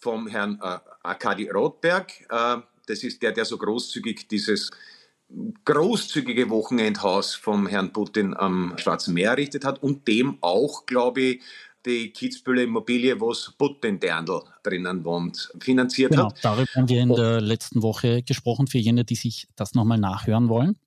vom 0.00 0.28
Herrn 0.28 0.58
äh, 0.62 0.78
Arkadi 1.02 1.50
Rothberg. 1.50 2.10
Äh, 2.30 2.62
das 2.86 3.02
ist 3.02 3.20
der, 3.20 3.32
der 3.32 3.44
so 3.44 3.58
großzügig 3.58 4.28
dieses 4.28 4.70
großzügige 5.62 6.48
Wochenendhaus 6.48 7.34
vom 7.34 7.66
Herrn 7.66 7.92
Putin 7.92 8.34
am 8.34 8.72
Schwarzen 8.78 9.12
Meer 9.12 9.32
errichtet 9.32 9.62
hat 9.62 9.82
und 9.82 10.08
dem 10.08 10.38
auch, 10.40 10.86
glaube 10.86 11.20
ich, 11.20 11.42
die 11.84 12.10
Kitzbühler 12.14 12.62
Immobilie, 12.62 13.20
wo 13.20 13.34
Putin 13.58 14.00
Derndl 14.00 14.40
drinnen 14.62 15.04
wohnt, 15.04 15.52
finanziert 15.60 16.12
genau, 16.12 16.30
hat. 16.30 16.42
Darüber 16.42 16.72
haben 16.74 16.88
wir 16.88 17.02
in 17.02 17.10
der 17.10 17.42
letzten 17.42 17.82
Woche 17.82 18.22
gesprochen, 18.22 18.68
für 18.68 18.78
jene, 18.78 19.04
die 19.04 19.16
sich 19.16 19.48
das 19.54 19.74
nochmal 19.74 19.98
nachhören 19.98 20.48
wollen. 20.48 20.78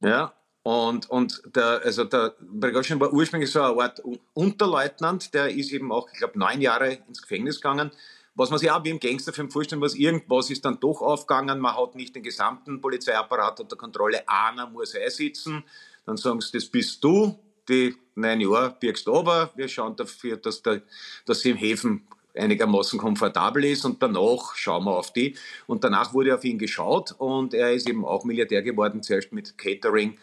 Ja, 0.00 0.32
und, 0.64 1.10
und 1.10 1.42
der, 1.54 1.82
also 1.84 2.04
der 2.04 2.34
Brigoschin 2.40 2.98
war 2.98 3.12
ursprünglich 3.12 3.52
so 3.52 3.60
eine 3.60 3.82
Art 3.82 4.02
Unterleutnant, 4.32 5.34
der 5.34 5.50
ist 5.50 5.70
eben 5.72 5.92
auch, 5.92 6.08
ich 6.10 6.18
glaube, 6.18 6.38
neun 6.38 6.62
Jahre 6.62 7.00
ins 7.06 7.20
Gefängnis 7.20 7.60
gegangen. 7.60 7.90
Was 8.34 8.48
man 8.48 8.58
sich 8.58 8.70
auch 8.70 8.82
wie 8.82 8.88
im 8.88 8.98
Gangsterfilm 8.98 9.50
vorstellen 9.50 9.80
muss, 9.80 9.94
irgendwas 9.94 10.48
ist 10.48 10.64
dann 10.64 10.80
doch 10.80 11.02
aufgegangen, 11.02 11.60
man 11.60 11.76
hat 11.76 11.94
nicht 11.94 12.16
den 12.16 12.22
gesamten 12.22 12.80
Polizeiapparat 12.80 13.60
unter 13.60 13.76
Kontrolle, 13.76 14.26
einer 14.26 14.66
muss 14.66 14.94
einsitzen, 14.94 15.64
dann 16.06 16.16
sagen 16.16 16.40
sie, 16.40 16.52
das 16.52 16.64
bist 16.64 17.04
du, 17.04 17.38
die 17.68 17.94
neun 18.14 18.40
Jahre 18.40 18.74
birgst 18.80 19.06
aber, 19.06 19.50
wir 19.56 19.68
schauen 19.68 19.96
dafür, 19.96 20.38
dass, 20.38 20.62
der, 20.62 20.80
dass 21.26 21.40
sie 21.40 21.50
im 21.50 21.58
Häfen 21.58 22.06
einigermaßen 22.34 22.98
komfortabel 22.98 23.64
ist. 23.66 23.84
Und 23.84 24.02
danach 24.02 24.56
schauen 24.56 24.84
wir 24.84 24.96
auf 24.96 25.12
die. 25.12 25.36
Und 25.66 25.84
danach 25.84 26.14
wurde 26.14 26.34
auf 26.34 26.44
ihn 26.44 26.58
geschaut. 26.58 27.14
Und 27.16 27.54
er 27.54 27.72
ist 27.72 27.88
eben 27.88 28.04
auch 28.04 28.24
Milliardär 28.24 28.62
geworden, 28.62 29.02
zuerst 29.02 29.32
mit 29.32 29.56
Catering 29.56 30.18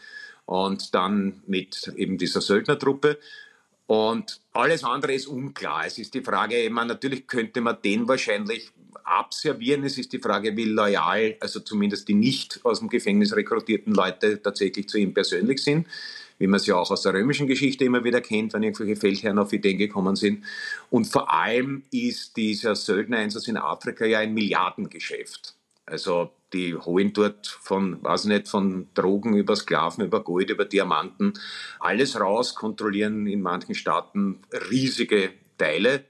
und 0.46 0.94
dann 0.94 1.42
mit 1.48 1.92
eben 1.96 2.18
dieser 2.18 2.42
Söldnertruppe. 2.42 3.20
Und 3.88 4.40
alles 4.54 4.84
andere 4.84 5.14
ist 5.14 5.28
unklar. 5.28 5.86
Es 5.86 5.98
ist 5.98 6.14
die 6.14 6.22
Frage, 6.22 6.70
meine, 6.70 6.94
natürlich 6.94 7.28
könnte 7.28 7.62
man 7.62 7.82
den 7.84 8.08
wahrscheinlich 8.08 8.72
abservieren. 9.04 9.84
Es 9.84 9.98
ist 9.98 10.14
die 10.14 10.20
Frage, 10.20 10.56
wie 10.56 10.66
loyal, 10.66 11.36
also 11.40 11.60
zumindest 11.60 12.08
die 12.08 12.14
nicht 12.14 12.62
aus 12.64 12.80
dem 12.80 12.90
Gefängnis 12.90 13.36
rekrutierten 13.36 13.94
Leute 13.94 14.42
tatsächlich 14.42 14.88
zu 14.88 14.98
ihm 14.98 15.14
persönlich 15.14 15.62
sind, 15.62 15.88
wie 16.38 16.48
man 16.48 16.58
es 16.58 16.66
ja 16.66 16.76
auch 16.76 16.90
aus 16.90 17.02
der 17.02 17.14
römischen 17.14 17.48
Geschichte 17.48 17.84
immer 17.84 18.04
wieder 18.04 18.22
kennt, 18.22 18.54
wenn 18.54 18.64
irgendwelche 18.64 18.96
Feldherren 18.96 19.40
auf 19.40 19.54
Ideen 19.54 19.78
gekommen 19.78 20.16
sind. 20.16 20.44
Und 20.90 21.06
vor 21.06 21.32
allem 21.34 21.84
ist 21.92 22.38
dieser 22.38 22.76
Söldnereinsatz 22.76 23.48
in 23.48 23.58
Afrika 23.58 24.06
ja 24.06 24.20
ein 24.20 24.34
Milliardengeschäft. 24.34 25.56
Also 25.86 26.32
die 26.54 26.76
holen 26.76 27.14
dort 27.14 27.48
von, 27.48 28.04
weiß 28.04 28.26
nicht, 28.26 28.48
von 28.48 28.90
Drogen 28.94 29.36
über 29.36 29.56
Sklaven, 29.56 30.06
über 30.06 30.24
Gold, 30.24 30.50
über 30.50 30.66
Diamanten, 30.66 31.34
alles 31.80 32.20
raus, 32.20 32.56
kontrollieren 32.56 33.28
in 33.28 33.42
manchen 33.42 33.76
Staaten 33.76 34.42
riesige 34.70 35.34
Teile 35.58 36.06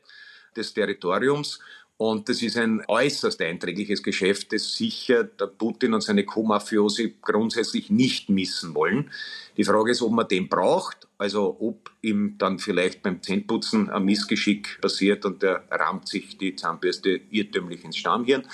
des 0.56 0.74
Territoriums. 0.74 1.60
Und 2.02 2.30
das 2.30 2.42
ist 2.42 2.58
ein 2.58 2.82
äußerst 2.88 3.40
einträgliches 3.44 4.02
Geschäft, 4.02 4.54
das 4.54 4.74
sicher 4.74 5.24
der 5.24 5.46
Putin 5.46 5.94
und 5.94 6.02
seine 6.02 6.26
Co-Mafiosi 6.26 7.18
grundsätzlich 7.22 7.92
nicht 7.92 8.28
missen 8.28 8.74
wollen. 8.74 9.12
Die 9.56 9.64
Frage 9.64 9.92
ist, 9.92 10.02
ob 10.02 10.12
man 10.12 10.28
den 10.28 10.50
braucht, 10.50 11.08
also 11.20 11.58
ob 11.60 11.92
ihm 12.02 12.40
dann 12.40 12.58
vielleicht 12.58 13.04
beim 13.04 13.22
Zähneputzen 13.22 13.92
ein 13.92 14.04
Missgeschick 14.04 14.82
passiert 14.82 15.26
und 15.26 15.44
der 15.44 15.64
rammt 15.70 16.08
sich 16.08 16.40
die 16.40 16.56
Zahnbürste 16.56 17.22
irrtümlich 17.30 17.84
ins 17.84 17.98
Stammhirn. 17.98 18.48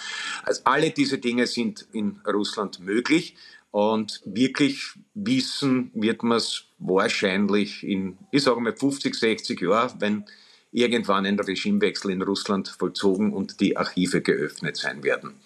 Also 0.43 0.63
alle 0.65 0.91
diese 0.91 1.17
Dinge 1.17 1.47
sind 1.47 1.87
in 1.93 2.19
Russland 2.27 2.81
möglich. 2.81 3.37
Und 3.71 4.21
wirklich 4.25 4.91
wissen 5.13 5.91
wird 5.93 6.21
man 6.21 6.39
es 6.39 6.65
wahrscheinlich 6.79 7.85
in, 7.85 8.17
ich 8.29 8.43
sage 8.43 8.59
mal, 8.59 8.75
50, 8.75 9.15
60 9.15 9.61
Jahren, 9.61 10.01
wenn 10.01 10.25
irgendwann 10.71 11.25
ein 11.25 11.39
Regimewechsel 11.39 12.11
in 12.11 12.21
Russland 12.21 12.67
vollzogen 12.67 13.33
und 13.33 13.59
die 13.59 13.77
Archive 13.77 14.21
geöffnet 14.21 14.77
sein 14.77 15.03
werden. 15.03 15.39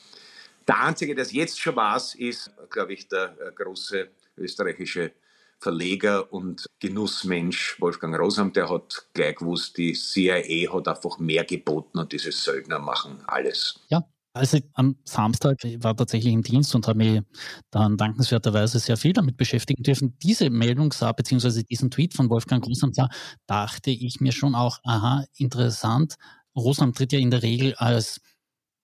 Der 0.68 0.82
einzige, 0.82 1.16
der 1.16 1.24
es 1.24 1.32
jetzt 1.32 1.60
schon 1.60 1.76
weiß, 1.76 2.16
ist, 2.16 2.52
glaube 2.70 2.94
ich, 2.94 3.08
der 3.08 3.36
äh, 3.40 3.52
große 3.54 4.10
österreichische 4.38 5.12
Verleger 5.60 6.32
und 6.34 6.66
Genussmensch 6.80 7.80
Wolfgang 7.80 8.18
Rosam, 8.18 8.52
der 8.52 8.70
hat 8.70 9.06
gleich 9.14 9.36
gewusst, 9.36 9.78
die 9.78 9.94
CIA 9.94 10.74
hat 10.74 10.88
einfach 10.88 11.20
mehr 11.20 11.46
geboten 11.46 12.00
und 12.00 12.12
diese 12.12 12.32
Söldner 12.32 12.80
machen 12.80 13.24
alles. 13.28 13.80
Ja, 13.90 14.04
also 14.34 14.60
am 14.74 14.96
Samstag 15.06 15.58
war 15.80 15.96
tatsächlich 15.96 16.34
im 16.34 16.44
Dienst 16.44 16.74
und 16.76 16.88
habe 16.88 16.98
mich 16.98 17.22
dann 17.72 17.98
dankenswerterweise 17.98 18.80
sehr 18.80 18.98
viel 18.98 19.14
damit 19.14 19.38
beschäftigen 19.38 19.84
dürfen. 19.84 20.18
Diese 20.24 20.50
Meldung 20.50 20.94
sah, 20.94 21.12
beziehungsweise 21.12 21.64
diesen 21.64 21.92
Tweet 21.92 22.14
von 22.14 22.30
Wolfgang 22.30 22.64
Grusam 22.64 22.94
sah, 22.94 23.10
dachte 23.48 23.92
ich 23.92 24.22
mir 24.22 24.32
schon 24.32 24.56
auch, 24.56 24.80
aha, 24.84 25.26
interessant. 25.38 26.16
Russland 26.56 26.96
tritt 26.98 27.14
ja 27.14 27.20
in 27.20 27.32
der 27.32 27.44
Regel 27.44 27.76
als 27.76 28.22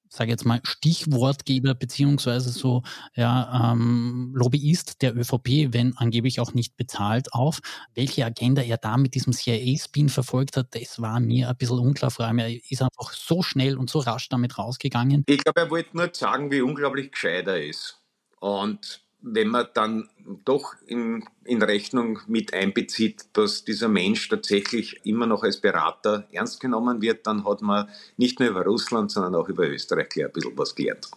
sage 0.10 0.32
jetzt 0.32 0.46
mal, 0.46 0.60
Stichwortgeber 0.64 1.76
beziehungsweise 1.76 2.50
so 2.50 2.84
ja, 3.16 3.72
ähm, 3.72 4.32
Lobbyist 4.36 5.02
der 5.02 5.16
ÖVP, 5.16 5.74
wenn 5.74 5.96
angeblich 5.98 6.40
auch 6.40 6.54
nicht 6.54 6.78
bezahlt, 6.78 7.34
auf. 7.34 7.60
Welche 7.96 8.26
Agenda 8.26 8.62
er 8.62 8.78
da 8.78 8.98
mit 8.98 9.16
diesem 9.16 9.34
CIA-Spin 9.34 10.10
verfolgt 10.10 10.58
hat, 10.58 10.76
das 10.76 11.02
war 11.02 11.20
mir 11.20 11.50
ein 11.50 11.58
bisschen 11.58 11.80
unklar. 11.80 12.12
Vor 12.12 12.26
allem, 12.26 12.40
er 12.40 12.50
ist 12.50 12.82
einfach 12.82 13.14
so 13.14 13.42
schnell 13.42 13.78
und 13.78 13.90
so 13.90 14.00
rasch 14.00 14.30
damit 14.30 14.58
rausgegangen. 14.58 15.24
Ich 15.28 15.44
glaube, 15.44 15.62
er 15.62 15.70
wollte 15.70 15.96
nur 15.96 16.10
sagen, 16.14 16.52
wie 16.52 16.62
unglaublich 16.62 17.12
gescheit 17.12 17.48
er 17.48 17.64
ist. 17.64 18.02
Und 18.40 19.07
wenn 19.22 19.48
man 19.48 19.68
dann 19.74 20.10
doch 20.46 20.76
in, 20.86 21.24
in, 21.44 21.62
Rechnung 21.62 22.20
mit 22.28 22.54
einbezieht, 22.54 23.26
dass 23.34 23.64
dieser 23.66 23.88
Mensch 23.88 24.28
tatsächlich 24.30 25.06
immer 25.06 25.26
noch 25.26 25.44
als 25.44 25.60
Berater 25.60 26.28
ernst 26.32 26.60
genommen 26.60 27.02
wird, 27.02 27.26
dann 27.26 27.46
hat 27.46 27.62
man 27.62 27.90
nicht 28.18 28.40
nur 28.40 28.50
über 28.50 28.64
Russland, 28.64 29.12
sondern 29.12 29.36
auch 29.36 29.50
über 29.50 29.68
Österreich 29.68 30.10
ein 30.18 30.32
bisschen 30.32 30.58
was 30.58 30.76
gelernt. 30.76 31.10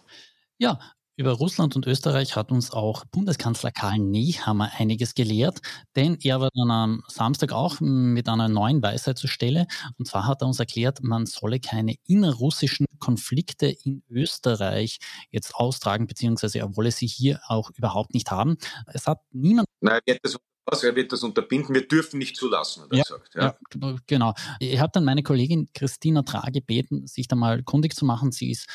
Ja, 0.57 0.79
über 1.21 1.33
Russland 1.33 1.75
und 1.75 1.85
Österreich 1.85 2.35
hat 2.35 2.51
uns 2.51 2.71
auch 2.71 3.05
Bundeskanzler 3.05 3.71
Karl 3.71 3.99
Nehammer 3.99 4.71
einiges 4.77 5.13
gelehrt, 5.13 5.61
denn 5.95 6.17
er 6.23 6.41
war 6.41 6.49
dann 6.55 6.71
am 6.71 7.03
Samstag 7.07 7.51
auch 7.51 7.79
mit 7.79 8.27
einer 8.27 8.49
neuen 8.49 8.81
Weisheit 8.81 9.19
zur 9.19 9.29
Stelle. 9.29 9.67
Und 9.99 10.07
zwar 10.07 10.25
hat 10.25 10.41
er 10.41 10.47
uns 10.47 10.59
erklärt, 10.59 11.03
man 11.03 11.27
solle 11.27 11.59
keine 11.59 11.93
innerrussischen 12.07 12.87
Konflikte 12.97 13.67
in 13.67 14.01
Österreich 14.09 14.97
jetzt 15.29 15.53
austragen, 15.53 16.07
beziehungsweise 16.07 16.57
er 16.57 16.75
wolle 16.75 16.91
sie 16.91 17.07
hier 17.07 17.39
auch 17.47 17.69
überhaupt 17.77 18.15
nicht 18.15 18.31
haben. 18.31 18.57
Es 18.87 19.05
hat 19.05 19.19
niemand. 19.31 19.67
Nein, 19.79 19.99
er 20.05 20.15
wird 20.15 20.25
das 20.25 20.83
er 20.83 20.95
wird 20.95 21.11
das 21.11 21.21
unterbinden. 21.23 21.75
Wir 21.75 21.87
dürfen 21.87 22.17
nicht 22.17 22.37
zulassen, 22.37 22.83
hat 22.83 22.91
er 22.91 22.97
ja, 22.97 23.03
gesagt. 23.03 23.35
Ja. 23.35 23.55
ja, 23.81 23.95
genau. 24.07 24.33
Ich 24.59 24.79
habe 24.79 24.91
dann 24.93 25.03
meine 25.03 25.21
Kollegin 25.21 25.69
Christina 25.73 26.23
Tra 26.23 26.49
gebeten, 26.49 27.07
sich 27.07 27.27
da 27.27 27.35
mal 27.35 27.61
kundig 27.63 27.93
zu 27.95 28.05
machen. 28.05 28.31
Sie 28.31 28.51
ist 28.51 28.67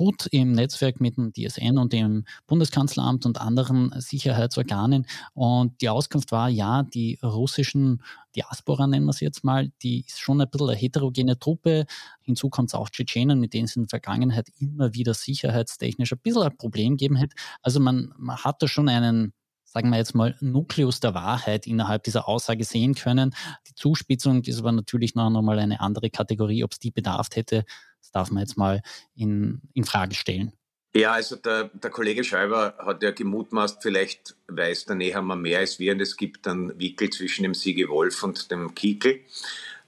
gut 0.00 0.28
im 0.30 0.52
Netzwerk 0.52 0.98
mit 0.98 1.18
dem 1.18 1.30
DSN 1.34 1.76
und 1.76 1.92
dem 1.92 2.24
Bundeskanzleramt 2.46 3.26
und 3.26 3.38
anderen 3.38 3.92
Sicherheitsorganen. 4.00 5.06
Und 5.34 5.78
die 5.82 5.90
Auskunft 5.90 6.32
war, 6.32 6.48
ja, 6.48 6.84
die 6.84 7.18
russischen 7.22 8.02
Diaspora, 8.34 8.86
nennen 8.86 9.04
wir 9.04 9.10
es 9.10 9.20
jetzt 9.20 9.44
mal, 9.44 9.70
die 9.82 10.06
ist 10.06 10.18
schon 10.18 10.40
ein 10.40 10.48
bisschen 10.48 10.70
eine 10.70 10.78
heterogene 10.78 11.38
Truppe. 11.38 11.84
Hinzu 12.22 12.48
kommt 12.48 12.70
es 12.70 12.74
auch 12.74 12.88
Tschetschenen, 12.88 13.38
mit 13.40 13.52
denen 13.52 13.66
es 13.66 13.76
in 13.76 13.82
der 13.82 13.90
Vergangenheit 13.90 14.48
immer 14.58 14.94
wieder 14.94 15.12
sicherheitstechnisch 15.12 16.12
ein 16.12 16.20
bisschen 16.22 16.44
ein 16.44 16.56
Problem 16.56 16.96
gegeben 16.96 17.18
hat. 17.20 17.32
Also 17.60 17.78
man, 17.78 18.14
man 18.16 18.38
hat 18.38 18.62
da 18.62 18.68
schon 18.68 18.88
einen 18.88 19.34
sagen 19.72 19.90
wir 19.90 19.98
jetzt 19.98 20.16
mal, 20.16 20.34
Nukleus 20.40 20.98
der 20.98 21.14
Wahrheit 21.14 21.66
innerhalb 21.66 22.02
dieser 22.02 22.26
Aussage 22.26 22.64
sehen 22.64 22.94
können. 22.94 23.34
Die 23.68 23.74
Zuspitzung 23.74 24.42
ist 24.42 24.58
aber 24.58 24.72
natürlich 24.72 25.14
noch 25.14 25.26
einmal 25.26 25.60
eine 25.60 25.80
andere 25.80 26.10
Kategorie. 26.10 26.64
Ob 26.64 26.72
es 26.72 26.80
die 26.80 26.90
bedarf 26.90 27.28
hätte, 27.34 27.64
das 28.12 28.22
darf 28.22 28.30
man 28.30 28.42
jetzt 28.42 28.56
mal 28.56 28.82
in, 29.14 29.60
in 29.74 29.84
Frage 29.84 30.14
stellen. 30.14 30.52
Ja, 30.94 31.12
also 31.12 31.36
der, 31.36 31.70
der 31.72 31.90
Kollege 31.90 32.24
Schreiber 32.24 32.74
hat 32.78 33.02
ja 33.02 33.12
gemutmaßt, 33.12 33.80
vielleicht 33.80 34.34
weiß 34.48 34.86
der 34.86 34.96
Nehammer 34.96 35.36
mehr 35.36 35.60
als 35.60 35.78
wir 35.78 35.92
und 35.92 36.00
es 36.00 36.16
gibt 36.16 36.48
einen 36.48 36.78
Wickel 36.80 37.10
zwischen 37.10 37.44
dem 37.44 37.54
Siege 37.54 37.88
Wolf 37.88 38.22
und 38.24 38.50
dem 38.50 38.74
Kiekel, 38.74 39.20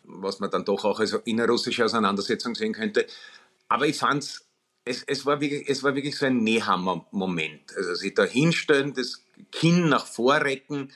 was 0.05 0.39
man 0.39 0.51
dann 0.51 0.65
doch 0.65 0.85
auch 0.85 1.01
als 1.01 1.13
innerrussische 1.25 1.85
Auseinandersetzung 1.85 2.55
sehen 2.55 2.73
könnte. 2.73 3.07
Aber 3.69 3.89
ich 3.89 3.99
fand 3.99 4.23
es, 4.85 5.03
es, 5.07 5.27
war 5.27 5.41
wirklich, 5.41 5.69
es 5.69 5.83
war 5.83 5.95
wirklich 5.95 6.17
so 6.17 6.27
ein 6.27 6.45
Nehammer-Moment. 6.45 7.77
Also 7.77 7.95
sich 7.95 8.15
da 8.15 8.25
hinstellen, 8.25 8.95
das 8.95 9.25
Kinn 9.51 9.89
nach 9.89 10.07
vorrecken, 10.07 10.93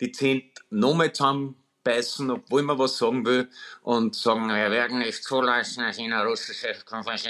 die 0.00 0.12
Zähne 0.12 0.42
nochmal 0.70 1.12
zusammen 1.12 1.56
beißen, 1.84 2.30
obwohl 2.30 2.62
man 2.62 2.78
was 2.78 2.98
sagen 2.98 3.24
will 3.24 3.48
und 3.82 4.14
sagen, 4.14 4.48
wir 4.48 4.70
werden 4.70 4.98
nicht 4.98 5.24
zulassen, 5.24 5.84
dass 5.84 5.98
in 5.98 6.12
eine 6.12 6.28
russische 6.28 6.74
Konferenz 6.84 7.26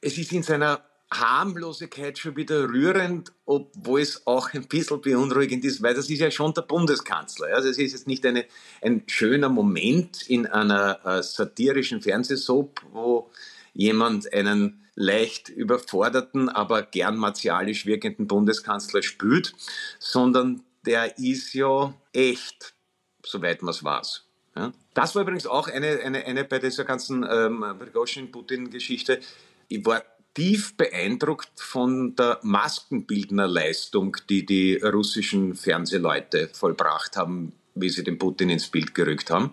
Es 0.00 0.18
ist 0.18 0.32
in 0.32 0.42
seiner 0.42 0.82
Harmlosigkeit 1.12 2.18
schon 2.18 2.36
wieder 2.36 2.68
rührend, 2.68 3.32
obwohl 3.44 4.00
es 4.00 4.26
auch 4.26 4.54
ein 4.54 4.68
bisschen 4.68 5.00
beunruhigend 5.00 5.64
ist, 5.64 5.82
weil 5.82 5.94
das 5.94 6.08
ist 6.08 6.20
ja 6.20 6.30
schon 6.30 6.54
der 6.54 6.62
Bundeskanzler. 6.62 7.48
Also 7.48 7.68
es 7.68 7.78
ist 7.78 7.92
jetzt 7.92 8.06
nicht 8.06 8.24
eine, 8.24 8.46
ein 8.80 9.02
schöner 9.06 9.48
Moment 9.48 10.22
in 10.28 10.46
einer 10.46 11.04
äh, 11.04 11.22
satirischen 11.22 12.00
Fernsehsoap, 12.00 12.80
wo 12.92 13.30
jemand 13.74 14.32
einen 14.32 14.86
leicht 14.94 15.48
überforderten, 15.48 16.48
aber 16.48 16.82
gern 16.82 17.16
martialisch 17.16 17.86
wirkenden 17.86 18.26
Bundeskanzler 18.26 19.02
spült, 19.02 19.54
sondern 19.98 20.62
der 20.86 21.18
ist 21.18 21.54
ja 21.54 21.94
echt 22.12 22.74
soweit 23.24 23.62
man 23.62 23.70
es 23.70 23.84
weiß. 23.84 24.24
Ja? 24.56 24.72
Das 24.94 25.14
war 25.14 25.22
übrigens 25.22 25.46
auch 25.46 25.68
eine, 25.68 26.00
eine, 26.00 26.24
eine 26.24 26.44
bei 26.44 26.58
dieser 26.58 26.84
ganzen 26.84 27.26
ähm, 27.28 27.64
Prigozhin-Putin-Geschichte. 27.78 29.20
Ich 29.68 29.84
war 29.84 30.02
tief 30.34 30.76
beeindruckt 30.76 31.50
von 31.56 32.14
der 32.16 32.38
Maskenbildnerleistung, 32.42 34.16
die 34.28 34.46
die 34.46 34.76
russischen 34.76 35.54
Fernsehleute 35.54 36.50
vollbracht 36.52 37.16
haben, 37.16 37.52
wie 37.74 37.88
sie 37.88 38.04
den 38.04 38.18
Putin 38.18 38.50
ins 38.50 38.68
Bild 38.68 38.94
gerückt 38.94 39.30
haben. 39.30 39.52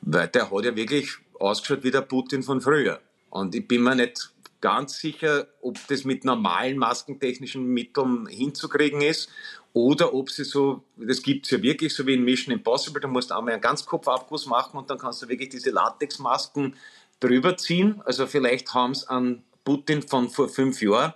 Weil 0.00 0.28
der 0.28 0.50
hat 0.50 0.64
ja 0.64 0.76
wirklich 0.76 1.10
ausgeschaut 1.38 1.84
wie 1.84 1.90
der 1.90 2.02
Putin 2.02 2.42
von 2.42 2.60
früher. 2.60 3.00
Und 3.30 3.54
ich 3.54 3.66
bin 3.66 3.82
mir 3.82 3.94
nicht 3.94 4.32
ganz 4.60 4.98
sicher, 4.98 5.46
ob 5.60 5.78
das 5.88 6.04
mit 6.04 6.24
normalen 6.24 6.78
maskentechnischen 6.78 7.66
Mitteln 7.66 8.26
hinzukriegen 8.26 9.00
ist 9.02 9.28
oder 9.72 10.14
ob 10.14 10.30
sie 10.30 10.44
so, 10.44 10.82
das 10.96 11.22
gibt 11.22 11.46
es 11.46 11.52
ja 11.52 11.62
wirklich, 11.62 11.94
so 11.94 12.06
wie 12.06 12.14
in 12.14 12.24
Mission 12.24 12.52
Impossible, 12.52 13.00
da 13.00 13.08
musst 13.08 13.30
du 13.30 13.34
einmal 13.34 13.52
einen 13.52 13.62
Ganzkopfabguss 13.62 14.46
machen 14.46 14.78
und 14.78 14.90
dann 14.90 14.98
kannst 14.98 15.22
du 15.22 15.28
wirklich 15.28 15.50
diese 15.50 15.70
Latexmasken 15.70 16.74
drüber 17.20 17.56
ziehen. 17.56 18.00
Also 18.04 18.26
vielleicht 18.26 18.72
haben 18.74 18.92
es 18.92 19.06
an 19.06 19.42
Putin 19.64 20.02
von 20.02 20.30
vor 20.30 20.48
fünf 20.48 20.80
Jahren 20.80 21.12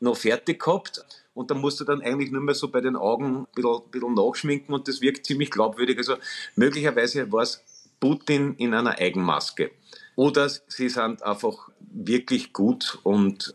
noch 0.00 0.16
fertig 0.16 0.62
gehabt. 0.62 1.04
Und 1.32 1.50
dann 1.50 1.60
musst 1.60 1.80
du 1.80 1.84
dann 1.84 2.00
eigentlich 2.00 2.30
nur 2.30 2.42
mehr 2.42 2.54
so 2.54 2.68
bei 2.68 2.80
den 2.80 2.94
Augen 2.94 3.38
ein 3.38 3.46
bisschen, 3.54 3.74
ein 3.74 3.90
bisschen 3.90 4.14
nachschminken 4.14 4.74
und 4.74 4.86
das 4.86 5.00
wirkt 5.00 5.26
ziemlich 5.26 5.50
glaubwürdig. 5.50 5.98
Also 5.98 6.14
möglicherweise 6.54 7.30
war 7.32 7.42
es 7.42 7.64
Putin 7.98 8.54
in 8.56 8.72
einer 8.72 8.98
Eigenmaske. 8.98 9.72
Oder 10.14 10.48
sie 10.48 10.88
sind 10.88 11.22
einfach 11.24 11.70
wirklich 11.80 12.52
gut 12.52 13.00
und 13.02 13.54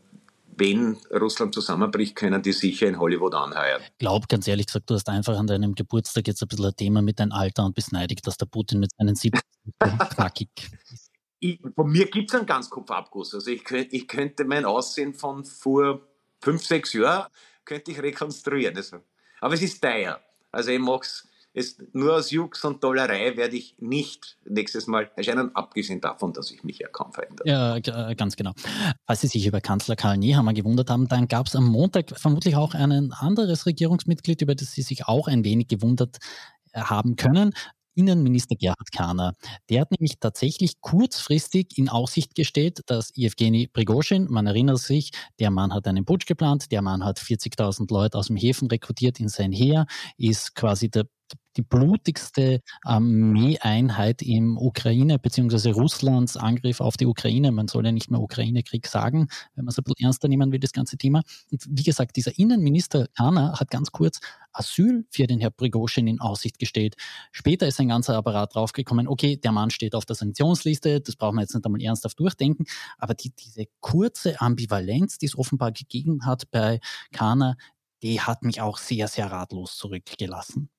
wenn 0.59 0.97
Russland 1.11 1.53
zusammenbricht, 1.53 2.15
können 2.15 2.41
die 2.41 2.51
sicher 2.51 2.87
in 2.87 2.99
Hollywood 2.99 3.33
anheuern. 3.33 3.81
Ich 3.81 3.97
glaube, 3.97 4.27
ganz 4.27 4.47
ehrlich 4.47 4.67
gesagt, 4.67 4.89
du 4.89 4.95
hast 4.95 5.09
einfach 5.09 5.37
an 5.37 5.47
deinem 5.47 5.75
Geburtstag 5.75 6.27
jetzt 6.27 6.41
ein 6.41 6.47
bisschen 6.47 6.65
ein 6.65 6.75
Thema 6.75 7.01
mit 7.01 7.19
deinem 7.19 7.31
Alter 7.31 7.65
und 7.65 7.75
bist 7.75 7.91
neidig, 7.91 8.21
dass 8.21 8.37
der 8.37 8.45
Putin 8.45 8.79
mit 8.79 8.91
seinen 8.97 9.15
70 9.15 9.41
knackig 9.79 10.49
ist. 10.91 11.11
Ich, 11.39 11.59
von 11.73 11.89
mir 11.89 12.05
gibt 12.07 12.29
es 12.29 12.35
einen 12.35 12.45
Ganzkopfabguss. 12.45 13.33
Also 13.33 13.49
ich, 13.49 13.63
könnt, 13.63 13.93
ich 13.93 14.07
könnte 14.07 14.43
mein 14.43 14.65
Aussehen 14.65 15.13
von 15.13 15.45
vor 15.45 16.01
fünf, 16.41 16.65
sechs 16.65 16.93
Jahren 16.93 17.29
könnte 17.63 17.91
ich 17.91 18.01
rekonstruieren. 18.01 18.75
Also, 18.75 18.97
aber 19.39 19.53
es 19.53 19.61
ist 19.61 19.81
teuer. 19.81 20.19
Also 20.51 20.71
ich 20.71 20.79
mache 20.79 21.01
es 21.03 21.27
es, 21.59 21.77
nur 21.93 22.15
aus 22.15 22.31
Jux 22.31 22.63
und 22.63 22.83
Dollerei 22.83 23.35
werde 23.37 23.55
ich 23.55 23.75
nicht 23.79 24.37
nächstes 24.45 24.87
Mal 24.87 25.11
erscheinen, 25.15 25.55
abgesehen 25.55 26.01
davon, 26.01 26.33
dass 26.33 26.51
ich 26.51 26.63
mich 26.63 26.79
ja 26.79 26.87
kaum 26.87 27.11
verändere. 27.11 27.47
Ja, 27.47 27.75
äh, 27.77 28.15
ganz 28.15 28.35
genau. 28.35 28.53
Falls 29.05 29.21
Sie 29.21 29.27
sich 29.27 29.45
über 29.45 29.61
Kanzler 29.61 29.95
Karl 29.95 30.17
Nehammer 30.17 30.53
gewundert 30.53 30.89
haben, 30.89 31.07
dann 31.07 31.27
gab 31.27 31.47
es 31.47 31.55
am 31.55 31.67
Montag 31.67 32.17
vermutlich 32.17 32.55
auch 32.55 32.73
ein 32.73 33.11
anderes 33.11 33.65
Regierungsmitglied, 33.65 34.41
über 34.41 34.55
das 34.55 34.71
Sie 34.71 34.81
sich 34.81 35.05
auch 35.07 35.27
ein 35.27 35.43
wenig 35.43 35.67
gewundert 35.67 36.17
äh, 36.71 36.81
haben 36.81 37.15
können. 37.15 37.53
Innenminister 37.95 38.55
Gerhard 38.55 38.91
Kahner. 38.93 39.33
Der 39.69 39.81
hat 39.81 39.91
nämlich 39.91 40.19
tatsächlich 40.19 40.79
kurzfristig 40.79 41.77
in 41.77 41.89
Aussicht 41.89 42.33
gestellt, 42.33 42.81
dass 42.85 43.11
Evgeny 43.17 43.67
Prigozhin, 43.67 44.27
man 44.29 44.47
erinnert 44.47 44.79
sich, 44.79 45.11
der 45.39 45.51
Mann 45.51 45.73
hat 45.73 45.85
einen 45.85 46.05
Putsch 46.05 46.25
geplant, 46.25 46.71
der 46.71 46.81
Mann 46.81 47.03
hat 47.03 47.19
40.000 47.19 47.91
Leute 47.91 48.17
aus 48.17 48.27
dem 48.27 48.37
Häfen 48.37 48.69
rekrutiert 48.69 49.19
in 49.19 49.27
sein 49.27 49.51
Heer, 49.51 49.85
ist 50.17 50.55
quasi 50.55 50.89
der 50.89 51.07
die 51.57 51.61
blutigste 51.61 52.61
Armeeeinheit 52.83 54.21
im 54.21 54.57
Ukraine 54.57 55.19
bzw. 55.19 55.71
Russlands 55.71 56.37
Angriff 56.37 56.79
auf 56.79 56.95
die 56.95 57.05
Ukraine. 57.05 57.51
Man 57.51 57.67
soll 57.67 57.85
ja 57.85 57.91
nicht 57.91 58.11
mehr 58.11 58.21
Ukraine-Krieg 58.21 58.87
sagen, 58.87 59.27
wenn 59.55 59.65
man 59.65 59.71
es 59.71 59.77
ein 59.77 59.83
bisschen 59.83 60.05
ernster 60.05 60.27
nehmen 60.27 60.51
will, 60.51 60.59
das 60.59 60.71
ganze 60.71 60.97
Thema. 60.97 61.21
Und 61.51 61.65
wie 61.69 61.83
gesagt, 61.83 62.15
dieser 62.15 62.37
Innenminister 62.37 63.07
Kana 63.17 63.59
hat 63.59 63.71
ganz 63.71 63.91
kurz 63.91 64.19
Asyl 64.53 65.05
für 65.09 65.27
den 65.27 65.39
Herrn 65.39 65.53
Prigozhin 65.55 66.07
in 66.07 66.19
Aussicht 66.19 66.59
gestellt. 66.59 66.95
Später 67.31 67.67
ist 67.67 67.79
ein 67.79 67.89
ganzer 67.89 68.15
Apparat 68.15 68.55
draufgekommen, 68.55 69.07
okay, 69.07 69.37
der 69.37 69.51
Mann 69.51 69.69
steht 69.69 69.95
auf 69.95 70.05
der 70.05 70.15
Sanktionsliste, 70.15 71.01
das 71.01 71.15
brauchen 71.15 71.35
wir 71.35 71.41
jetzt 71.41 71.53
nicht 71.53 71.65
einmal 71.65 71.81
ernsthaft 71.81 72.19
durchdenken, 72.19 72.65
aber 72.97 73.13
die, 73.13 73.31
diese 73.31 73.65
kurze 73.79 74.39
Ambivalenz, 74.41 75.17
die 75.17 75.25
es 75.25 75.37
offenbar 75.37 75.71
gegeben 75.71 76.25
hat 76.25 76.49
bei 76.51 76.79
Kana, 77.11 77.55
die 78.01 78.21
hat 78.21 78.43
mich 78.43 78.61
auch 78.61 78.77
sehr, 78.77 79.07
sehr 79.07 79.31
ratlos 79.31 79.77
zurückgelassen. 79.77 80.69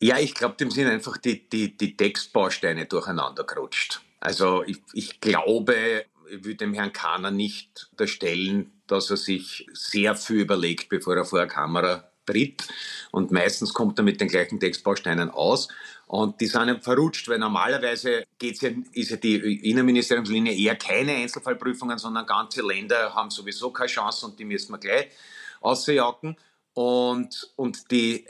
Ja, 0.00 0.18
ich 0.18 0.34
glaube, 0.34 0.56
dem 0.56 0.70
sind 0.70 0.88
einfach 0.88 1.16
die, 1.16 1.48
die, 1.48 1.76
die 1.76 1.96
Textbausteine 1.96 2.86
durcheinander 2.86 3.44
gerutscht. 3.44 4.00
Also 4.20 4.62
ich, 4.64 4.78
ich 4.92 5.20
glaube, 5.20 6.04
ich 6.30 6.44
würde 6.44 6.56
dem 6.56 6.74
Herrn 6.74 6.92
Kahner 6.92 7.30
nicht 7.30 7.88
unterstellen, 7.92 8.72
dass 8.86 9.10
er 9.10 9.16
sich 9.16 9.66
sehr 9.72 10.14
viel 10.14 10.40
überlegt, 10.40 10.88
bevor 10.88 11.16
er 11.16 11.24
vor 11.24 11.38
der 11.38 11.48
Kamera 11.48 12.10
tritt. 12.26 12.66
Und 13.10 13.30
meistens 13.30 13.72
kommt 13.72 13.98
er 13.98 14.02
mit 14.02 14.20
den 14.20 14.28
gleichen 14.28 14.60
Textbausteinen 14.60 15.30
aus. 15.30 15.68
Und 16.06 16.40
die 16.40 16.46
sind 16.46 16.84
verrutscht, 16.84 17.28
weil 17.28 17.38
normalerweise 17.38 18.24
geht's 18.38 18.60
ja, 18.60 18.70
ist 18.92 19.10
ja 19.10 19.16
die 19.16 19.70
Innenministeriumslinie 19.70 20.54
eher 20.54 20.76
keine 20.76 21.14
Einzelfallprüfungen, 21.14 21.98
sondern 21.98 22.26
ganze 22.26 22.62
Länder 22.62 23.14
haben 23.14 23.30
sowieso 23.30 23.70
keine 23.70 23.88
Chance 23.88 24.26
und 24.26 24.38
die 24.38 24.44
müssen 24.44 24.72
wir 24.72 24.78
gleich 24.78 25.08
ausjagen. 25.60 26.36
Und, 26.76 27.52
und 27.56 27.90
die, 27.90 28.26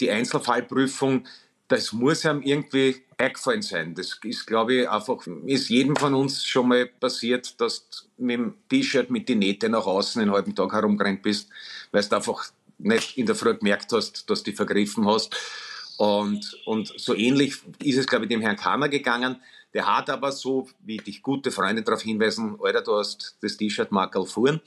die 0.00 0.10
Einzelfallprüfung, 0.10 1.28
das 1.68 1.92
muss 1.92 2.26
einem 2.26 2.42
irgendwie 2.42 3.04
eingefallen 3.16 3.62
sein. 3.62 3.94
Das 3.94 4.18
ist, 4.24 4.48
glaube 4.48 4.74
ich, 4.74 4.90
einfach, 4.90 5.24
ist 5.46 5.68
jedem 5.68 5.94
von 5.94 6.12
uns 6.12 6.44
schon 6.44 6.66
mal 6.66 6.86
passiert, 6.86 7.60
dass 7.60 7.88
du 7.88 8.24
mit 8.24 8.36
dem 8.36 8.54
T-Shirt 8.68 9.10
mit 9.10 9.28
den 9.28 9.38
Nähten 9.38 9.70
nach 9.70 9.86
außen 9.86 10.20
den 10.20 10.32
halben 10.32 10.56
Tag 10.56 10.72
herumgerannt 10.72 11.22
bist, 11.22 11.48
weil 11.92 12.02
du 12.02 12.16
einfach 12.16 12.44
nicht 12.78 13.16
in 13.16 13.26
der 13.26 13.36
Früh 13.36 13.54
gemerkt 13.54 13.92
hast, 13.92 14.28
dass 14.28 14.42
du 14.42 14.50
dich 14.50 14.56
vergriffen 14.56 15.06
hast. 15.06 15.36
Und, 15.96 16.58
und 16.66 16.92
so 16.96 17.14
ähnlich 17.14 17.58
ist 17.80 17.98
es, 17.98 18.08
glaube 18.08 18.24
ich, 18.24 18.28
dem 18.28 18.40
Herrn 18.40 18.56
Kammer 18.56 18.88
gegangen. 18.88 19.40
Der 19.72 19.86
hat 19.86 20.10
aber 20.10 20.32
so, 20.32 20.68
wie 20.80 20.96
dich 20.96 21.22
gute 21.22 21.52
Freunde 21.52 21.82
darauf 21.82 22.02
hinweisen, 22.02 22.58
Alter, 22.60 22.82
du 22.82 22.96
hast 22.96 23.36
das 23.40 23.56
T-Shirt 23.56 23.92
Markel 23.92 24.26
fuhren 24.26 24.60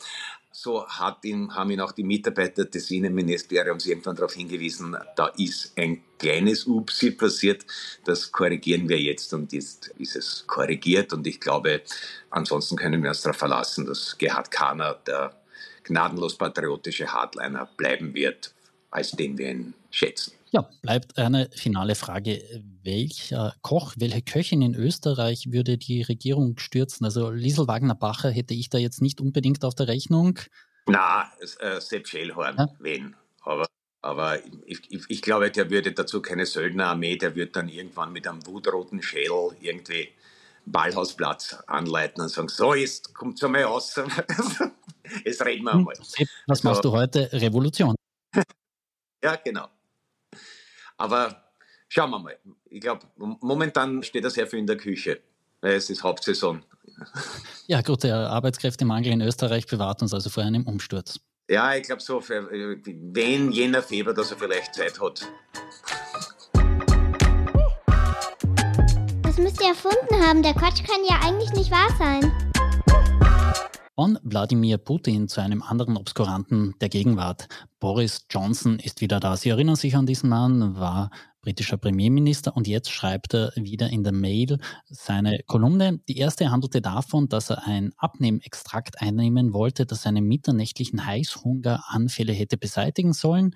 so 0.60 0.88
hat 0.88 1.24
ihn, 1.24 1.54
haben 1.54 1.70
ihn 1.70 1.82
auch 1.82 1.92
die 1.92 2.04
Mitarbeiter 2.04 2.66
des 2.66 2.90
Innenministeriums 2.90 3.86
irgendwann 3.86 4.16
darauf 4.16 4.34
hingewiesen, 4.34 4.98
da 5.16 5.28
ist 5.38 5.78
ein 5.78 6.02
kleines 6.18 6.66
Upsi 6.66 7.12
passiert, 7.12 7.64
das 8.06 8.32
korrigieren 8.32 8.90
wir 8.90 9.00
jetzt 9.00 9.32
und 9.36 9.54
ist, 9.54 9.90
ist 10.00 10.16
es 10.16 10.46
korrigiert 10.48 11.14
und 11.14 11.28
ich 11.28 11.40
glaube, 11.40 11.84
ansonsten 12.32 12.76
können 12.76 13.04
wir 13.04 13.10
uns 13.10 13.22
darauf 13.22 13.38
verlassen, 13.38 13.86
dass 13.86 14.18
Gerhard 14.18 14.50
Kahner 14.50 14.96
der 15.06 15.40
gnadenlos 15.84 16.36
patriotische 16.36 17.06
Hardliner 17.06 17.70
bleiben 17.78 18.16
wird, 18.16 18.52
als 18.90 19.12
den 19.12 19.38
wir 19.38 19.52
ihn 19.52 19.76
schätzen. 19.92 20.37
Ja, 20.52 20.70
bleibt 20.82 21.18
eine 21.18 21.50
finale 21.54 21.96
Frage. 21.96 22.42
Welcher 22.84 23.56
Koch, 23.62 23.94
welche 23.98 24.22
Köchin 24.22 24.62
in 24.62 24.76
Österreich 24.76 25.52
würde 25.52 25.78
die 25.78 26.04
Regierung 26.04 26.58
stürzen? 26.58 27.06
Also 27.06 27.32
Liesel 27.32 27.68
Wagner-Bacher 27.68 28.30
hätte 28.30 28.54
ich 28.54 28.70
da 28.70 28.78
jetzt 28.78 29.02
nicht 29.02 29.20
unbedingt 29.20 29.66
auf 29.66 29.76
der 29.76 29.88
Rechnung. 29.88 30.40
Na, 30.88 31.30
äh, 31.60 31.82
Sepp 31.82 32.08
Schellhorn, 32.08 32.56
ja? 32.58 32.70
wen? 32.80 33.16
Aber, 33.42 33.68
aber 34.02 34.40
ich, 34.66 34.90
ich, 34.90 35.04
ich, 35.10 35.22
glaube, 35.22 35.52
der 35.52 35.70
würde 35.70 35.92
dazu 35.92 36.22
keine 36.22 36.46
Söldnerarmee, 36.46 37.18
der 37.18 37.36
wird 37.36 37.56
dann 37.56 37.68
irgendwann 37.68 38.14
mit 38.14 38.26
einem 38.28 38.46
wutroten 38.46 39.02
Schädel 39.02 39.52
irgendwie 39.60 40.10
Ballhausplatz 40.66 41.58
anleiten 41.68 42.22
und 42.22 42.30
sagen, 42.30 42.48
so, 42.48 42.74
jetzt 42.74 43.14
kommt 43.14 43.42
mal 43.42 43.64
raus. 43.64 43.96
jetzt 45.26 45.44
reden 45.46 45.66
wir 45.66 45.74
einmal. 45.74 45.96
Hm, 45.96 46.28
was 46.48 46.64
machst 46.64 46.86
du 46.86 46.92
heute? 46.92 47.30
Revolution. 47.34 47.96
ja, 49.24 49.36
genau. 49.36 49.68
Aber 50.98 51.44
schauen 51.88 52.10
wir 52.12 52.20
mal. 52.20 52.38
Ich 52.70 52.82
glaube, 52.82 53.08
momentan 53.16 54.04
steht 54.04 54.24
er 54.24 54.30
sehr 54.30 54.48
viel 54.48 54.60
in 54.60 54.68
der 54.68 54.78
Küche, 54.78 55.22
es 55.62 55.90
ist 55.90 56.04
Hauptsaison. 56.04 56.64
Ja, 57.70 57.82
gut, 57.82 58.04
der 58.04 58.16
Arbeitskräftemangel 58.16 59.12
in 59.12 59.20
Österreich 59.20 59.68
bewahrt 59.68 60.02
uns 60.02 60.14
also 60.14 60.30
vor 60.30 60.42
einem 60.42 60.66
Umsturz. 60.66 61.20
Ja, 61.50 61.76
ich 61.76 61.84
glaube 61.84 62.02
so, 62.02 62.22
für, 62.22 62.50
wenn 62.50 63.52
jener 63.52 63.84
Februar, 63.84 64.16
dass 64.16 64.32
er 64.32 64.38
vielleicht 64.38 64.74
Zeit 64.74 64.98
hat. 65.02 65.28
Das 69.22 69.38
müsst 69.38 69.62
ihr 69.62 69.68
erfunden 69.68 70.26
haben. 70.26 70.42
Der 70.42 70.54
Quatsch 70.54 70.82
kann 70.86 71.04
ja 71.10 71.20
eigentlich 71.28 71.52
nicht 71.52 71.70
wahr 71.72 71.90
sein. 72.00 72.47
Von 74.00 74.20
Wladimir 74.22 74.78
Putin 74.78 75.28
zu 75.28 75.42
einem 75.42 75.64
anderen 75.64 75.98
Obskuranten 75.98 76.76
der 76.82 76.90
Gegenwart. 76.90 77.48
Boris 77.80 78.28
Johnson 78.30 78.78
ist 78.78 79.02
wieder 79.02 79.20
da. 79.20 79.36
Sie 79.36 79.50
erinnern 79.50 79.76
sich 79.76 79.96
an 79.96 80.06
diesen 80.06 80.30
Mann, 80.30 80.76
war 80.76 81.10
britischer 81.48 81.78
Premierminister 81.78 82.58
und 82.58 82.68
jetzt 82.68 82.92
schreibt 82.92 83.34
er 83.34 83.54
wieder 83.56 83.90
in 83.90 84.04
der 84.04 84.12
Mail 84.12 84.58
seine 84.90 85.40
Kolumne. 85.48 86.02
Die 86.10 86.18
erste 86.18 86.52
handelte 86.52 86.82
davon, 86.82 87.30
dass 87.30 87.50
er 87.50 87.66
ein 87.66 87.94
Abnehmextrakt 87.96 89.02
einnehmen 89.02 89.54
wollte, 89.54 89.86
das 89.86 90.02
seine 90.02 90.22
mitternächtlichen 90.22 91.06
Heißhungeranfälle 91.06 92.34
hätte 92.34 92.58
beseitigen 92.58 93.14
sollen. 93.14 93.56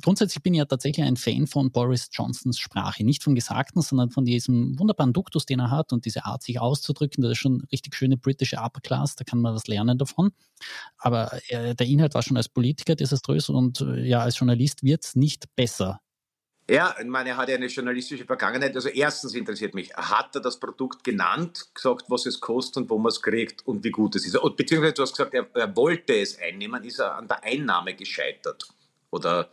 Grundsätzlich 0.00 0.44
bin 0.44 0.54
ich 0.54 0.58
ja 0.58 0.64
tatsächlich 0.66 1.04
ein 1.04 1.16
Fan 1.16 1.48
von 1.48 1.72
Boris 1.72 2.08
Johnsons 2.12 2.60
Sprache. 2.60 3.02
Nicht 3.02 3.24
vom 3.24 3.34
Gesagten, 3.34 3.82
sondern 3.82 4.10
von 4.10 4.24
diesem 4.24 4.78
wunderbaren 4.78 5.12
Duktus, 5.12 5.44
den 5.44 5.58
er 5.58 5.72
hat 5.72 5.92
und 5.92 6.04
diese 6.04 6.26
Art, 6.26 6.44
sich 6.44 6.60
auszudrücken. 6.60 7.20
Das 7.20 7.32
ist 7.32 7.38
schon 7.38 7.66
richtig 7.72 7.96
schöne 7.96 8.16
britische 8.16 8.58
Upper 8.58 8.80
Class, 8.80 9.16
da 9.16 9.24
kann 9.24 9.40
man 9.40 9.56
was 9.56 9.66
lernen 9.66 9.98
davon. 9.98 10.30
Aber 10.98 11.32
äh, 11.48 11.74
der 11.74 11.86
Inhalt 11.88 12.14
war 12.14 12.22
schon 12.22 12.36
als 12.36 12.48
Politiker 12.48 12.94
desaströs 12.94 13.48
und 13.48 13.80
äh, 13.80 14.04
ja, 14.04 14.20
als 14.20 14.38
Journalist 14.38 14.84
wird 14.84 15.04
es 15.04 15.16
nicht 15.16 15.46
besser. 15.56 15.98
Ja, 16.68 16.94
ich 16.98 17.06
meine, 17.06 17.30
er 17.30 17.36
hat 17.36 17.50
ja 17.50 17.56
eine 17.56 17.66
journalistische 17.66 18.24
Vergangenheit. 18.24 18.74
Also 18.74 18.88
erstens 18.88 19.34
interessiert 19.34 19.74
mich, 19.74 19.94
hat 19.94 20.34
er 20.34 20.40
das 20.40 20.58
Produkt 20.58 21.04
genannt, 21.04 21.68
gesagt, 21.74 22.06
was 22.08 22.24
es 22.24 22.40
kostet 22.40 22.84
und 22.84 22.90
wo 22.90 22.96
man 22.96 23.10
es 23.10 23.20
kriegt 23.20 23.66
und 23.66 23.84
wie 23.84 23.90
gut 23.90 24.16
es 24.16 24.24
ist? 24.24 24.36
Und, 24.36 24.56
beziehungsweise 24.56 24.94
du 24.94 25.02
hast 25.02 25.12
gesagt, 25.12 25.34
er, 25.34 25.46
er 25.54 25.76
wollte 25.76 26.14
es 26.14 26.38
einnehmen, 26.38 26.82
ist 26.84 27.00
er 27.00 27.16
an 27.16 27.28
der 27.28 27.44
Einnahme 27.44 27.94
gescheitert? 27.94 28.66
Oder 29.10 29.50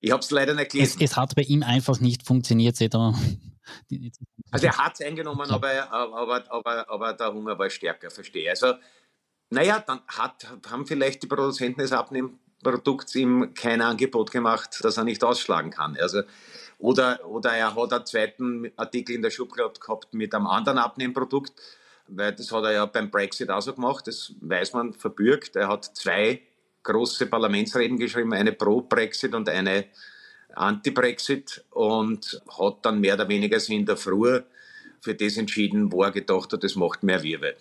ich 0.00 0.10
habe 0.10 0.20
es 0.20 0.30
leider 0.30 0.54
nicht 0.54 0.72
gelesen. 0.72 0.98
Es, 1.00 1.12
es, 1.12 1.16
hat 1.16 1.34
bei 1.34 1.42
ihm 1.42 1.62
einfach 1.62 1.98
nicht 2.00 2.26
funktioniert, 2.26 2.76
seht 2.76 2.94
ihr. 2.94 3.14
Also 4.50 4.66
er 4.66 4.76
hat 4.76 5.00
es 5.00 5.06
eingenommen, 5.06 5.48
ja. 5.48 5.54
aber, 5.54 5.90
aber, 5.90 6.52
aber, 6.52 6.90
aber 6.90 7.12
der 7.14 7.32
Hunger 7.32 7.58
war 7.58 7.70
stärker, 7.70 8.10
verstehe. 8.10 8.50
Also, 8.50 8.74
naja, 9.48 9.82
dann 9.86 10.02
hat, 10.08 10.46
haben 10.68 10.86
vielleicht 10.86 11.22
die 11.22 11.26
Produzenten 11.26 11.80
es 11.80 11.92
abnehmen 11.92 12.38
Produkts 12.64 13.14
ihm 13.14 13.54
kein 13.54 13.80
Angebot 13.80 14.32
gemacht, 14.32 14.80
das 14.82 14.96
er 14.96 15.04
nicht 15.04 15.22
ausschlagen 15.22 15.70
kann. 15.70 15.96
Also, 16.00 16.22
oder, 16.78 17.24
oder 17.28 17.52
er 17.52 17.76
hat 17.76 17.92
einen 17.92 18.06
zweiten 18.06 18.72
Artikel 18.76 19.14
in 19.14 19.22
der 19.22 19.30
Schublade 19.30 19.78
gehabt 19.78 20.12
mit 20.12 20.34
einem 20.34 20.48
anderen 20.48 20.78
Abnehmprodukt, 20.78 21.52
weil 22.08 22.32
das 22.32 22.50
hat 22.50 22.64
er 22.64 22.72
ja 22.72 22.86
beim 22.86 23.10
Brexit 23.10 23.50
auch 23.50 23.62
so 23.62 23.72
gemacht, 23.72 24.08
das 24.08 24.32
weiß 24.40 24.72
man 24.72 24.92
verbürgt. 24.92 25.54
Er 25.54 25.68
hat 25.68 25.84
zwei 25.96 26.42
große 26.82 27.26
Parlamentsreden 27.26 27.96
geschrieben, 27.96 28.34
eine 28.34 28.52
pro 28.52 28.80
Brexit 28.82 29.34
und 29.34 29.48
eine 29.48 29.86
Anti-Brexit 30.54 31.64
und 31.70 32.42
hat 32.58 32.84
dann 32.84 33.00
mehr 33.00 33.14
oder 33.14 33.28
weniger 33.28 33.58
sich 33.60 33.74
in 33.74 33.86
der 33.86 33.96
Früh 33.96 34.40
für 35.00 35.14
das 35.14 35.36
entschieden, 35.36 35.92
wo 35.92 36.02
er 36.02 36.10
gedacht 36.10 36.52
hat, 36.52 36.64
das 36.64 36.76
macht 36.76 37.02
mehr 37.02 37.22
Wirbel. 37.22 37.56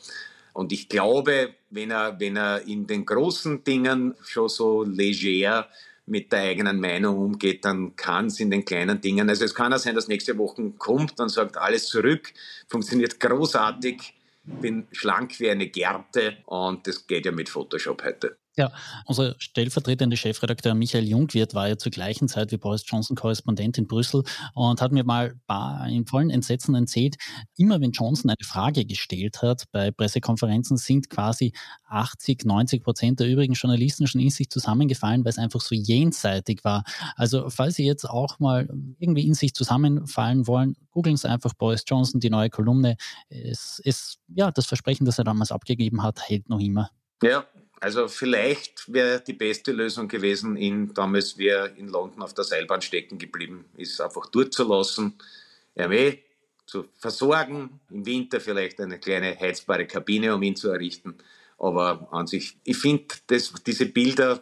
Und 0.53 0.71
ich 0.71 0.87
glaube, 0.87 1.55
wenn 1.71 1.91
er, 1.91 2.19
wenn 2.19 2.37
er 2.37 2.65
in 2.67 2.87
den 2.87 3.05
großen 3.05 3.63
Dingen 3.63 4.15
schon 4.23 4.49
so 4.49 4.83
leger 4.83 5.67
mit 6.05 6.31
der 6.31 6.41
eigenen 6.41 6.79
Meinung 6.79 7.17
umgeht, 7.17 7.65
dann 7.65 7.95
kann 7.95 8.27
es 8.27 8.39
in 8.39 8.51
den 8.51 8.65
kleinen 8.65 9.01
Dingen, 9.01 9.29
also 9.29 9.45
es 9.45 9.55
kann 9.55 9.71
ja 9.71 9.79
sein, 9.79 9.95
dass 9.95 10.07
nächste 10.07 10.37
Woche 10.37 10.71
kommt 10.77 11.19
und 11.19 11.29
sagt 11.29 11.57
alles 11.57 11.87
zurück, 11.87 12.33
funktioniert 12.67 13.19
großartig, 13.19 14.13
bin 14.43 14.87
schlank 14.91 15.39
wie 15.39 15.49
eine 15.49 15.67
Gerte 15.67 16.37
und 16.45 16.85
das 16.87 17.07
geht 17.07 17.25
ja 17.25 17.31
mit 17.31 17.49
Photoshop 17.49 18.03
heute. 18.03 18.37
Ja, 18.55 18.71
unser 19.07 19.33
stellvertretende 19.39 20.15
Chefredakteur 20.15 20.75
Michael 20.75 21.07
Jungwirth 21.07 21.55
war 21.55 21.69
ja 21.69 21.77
zur 21.77 21.91
gleichen 21.91 22.27
Zeit 22.27 22.51
wie 22.51 22.57
Boris 22.57 22.83
Johnson 22.85 23.15
Korrespondent 23.15 23.79
in 23.79 23.87
Brüssel 23.87 24.23
und 24.53 24.79
hat 24.79 24.91
mir 24.91 25.03
mal 25.03 25.33
in 25.89 26.05
vollen 26.05 26.29
Entsetzen 26.29 26.75
erzählt, 26.75 27.15
immer 27.57 27.81
wenn 27.81 27.93
Johnson 27.93 28.29
eine 28.29 28.45
Frage 28.45 28.85
gestellt 28.85 29.41
hat 29.41 29.63
bei 29.71 29.89
Pressekonferenzen, 29.89 30.77
sind 30.77 31.09
quasi 31.09 31.51
80, 31.85 32.45
90 32.45 32.83
Prozent 32.83 33.19
der 33.19 33.27
übrigen 33.27 33.53
Journalisten 33.53 34.05
schon 34.05 34.21
in 34.21 34.29
sich 34.29 34.51
zusammengefallen, 34.51 35.25
weil 35.25 35.31
es 35.31 35.39
einfach 35.39 35.61
so 35.61 35.73
jenseitig 35.73 36.63
war. 36.63 36.83
Also 37.15 37.49
falls 37.49 37.75
Sie 37.75 37.85
jetzt 37.85 38.07
auch 38.07 38.37
mal 38.37 38.69
irgendwie 38.99 39.25
in 39.25 39.33
sich 39.33 39.55
zusammenfallen 39.55 40.45
wollen, 40.45 40.75
googeln 40.91 41.17
Sie 41.17 41.27
einfach 41.27 41.55
Boris 41.55 41.85
Johnson, 41.87 42.19
die 42.19 42.29
neue 42.29 42.51
Kolumne. 42.51 42.97
Es 43.29 43.79
ist, 43.83 44.19
ja, 44.27 44.51
das 44.51 44.67
Versprechen, 44.67 45.05
das 45.05 45.17
er 45.17 45.23
damals 45.23 45.51
abgegeben 45.51 46.03
hat, 46.03 46.29
hält 46.29 46.49
noch 46.49 46.59
immer. 46.59 46.91
Ja, 47.23 47.45
also 47.79 48.07
vielleicht 48.07 48.91
wäre 48.91 49.21
die 49.21 49.33
beste 49.33 49.71
Lösung 49.71 50.07
gewesen, 50.07 50.55
ihn 50.55 50.93
damals, 50.93 51.37
wie 51.37 51.47
er 51.47 51.75
in 51.75 51.89
London 51.89 52.21
auf 52.21 52.33
der 52.33 52.45
Seilbahn 52.45 52.81
stecken 52.81 53.17
geblieben 53.17 53.65
ist, 53.77 53.99
einfach 53.99 54.27
durchzulassen, 54.27 55.15
RME 55.77 56.19
zu 56.65 56.85
versorgen, 56.97 57.79
im 57.89 58.05
Winter 58.05 58.39
vielleicht 58.39 58.79
eine 58.79 58.99
kleine 58.99 59.37
heizbare 59.37 59.85
Kabine, 59.85 60.33
um 60.33 60.41
ihn 60.43 60.55
zu 60.55 60.69
errichten. 60.69 61.15
Aber 61.57 62.07
an 62.11 62.27
sich, 62.27 62.57
ich 62.63 62.77
finde, 62.77 63.05
diese 63.65 63.85
Bilder 63.85 64.41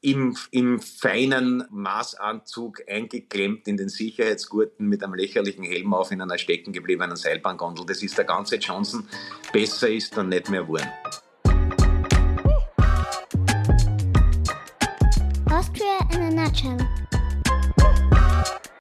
im, 0.00 0.36
im 0.52 0.80
feinen 0.80 1.64
Maßanzug 1.70 2.82
eingeklemmt 2.88 3.66
in 3.66 3.76
den 3.76 3.88
Sicherheitsgurten 3.88 4.86
mit 4.86 5.02
einem 5.02 5.14
lächerlichen 5.14 5.64
Helm 5.64 5.92
auf 5.92 6.12
in 6.12 6.22
einer 6.22 6.38
stecken 6.38 6.72
gebliebenen 6.72 7.16
Seilbahngondel, 7.16 7.84
das 7.86 8.02
ist 8.02 8.16
der 8.16 8.24
ganze 8.24 8.56
Johnson. 8.56 9.08
Besser 9.52 9.90
ist 9.90 10.16
dann 10.16 10.28
nicht 10.28 10.48
mehr 10.48 10.62
geworden. 10.62 10.88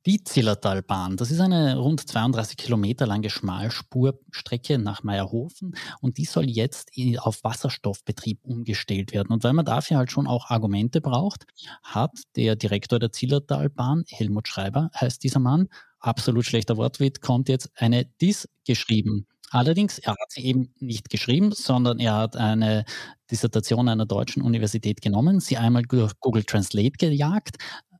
Die 0.07 0.23
Zillertalbahn, 0.23 1.17
das 1.17 1.31
ist 1.31 1.41
eine 1.41 1.77
rund 1.77 1.99
32 1.99 2.55
Kilometer 2.55 3.05
lange 3.05 3.29
Schmalspurstrecke 3.29 4.77
nach 4.77 5.03
Meierhofen 5.03 5.75
und 5.99 6.17
die 6.17 6.23
soll 6.23 6.49
jetzt 6.49 6.91
auf 7.17 7.43
Wasserstoffbetrieb 7.43 8.39
umgestellt 8.41 9.11
werden. 9.11 9.33
Und 9.33 9.43
weil 9.43 9.51
man 9.51 9.65
dafür 9.65 9.97
halt 9.97 10.09
schon 10.09 10.25
auch 10.25 10.49
Argumente 10.49 11.01
braucht, 11.01 11.43
hat 11.83 12.13
der 12.37 12.55
Direktor 12.55 12.99
der 12.99 13.11
Zillertalbahn, 13.11 14.05
Helmut 14.07 14.47
Schreiber 14.47 14.89
heißt 14.95 15.21
dieser 15.25 15.41
Mann, 15.41 15.67
absolut 15.99 16.45
schlechter 16.45 16.77
Wortwitz, 16.77 17.19
kommt 17.19 17.49
jetzt 17.49 17.69
eine 17.75 18.05
Dis 18.21 18.47
geschrieben. 18.65 19.27
Allerdings, 19.49 19.97
er 19.99 20.11
hat 20.11 20.29
sie 20.29 20.43
eben 20.43 20.73
nicht 20.79 21.09
geschrieben, 21.09 21.53
sondern 21.53 21.99
er 21.99 22.15
hat 22.15 22.35
eine 22.35 22.83
Dissertation 23.31 23.87
einer 23.87 24.05
deutschen 24.05 24.41
Universität 24.41 25.01
genommen, 25.01 25.39
sie 25.39 25.57
einmal 25.57 25.83
durch 25.83 26.13
Google 26.19 26.43
Translate 26.43 26.97
gejagt, 26.97 27.57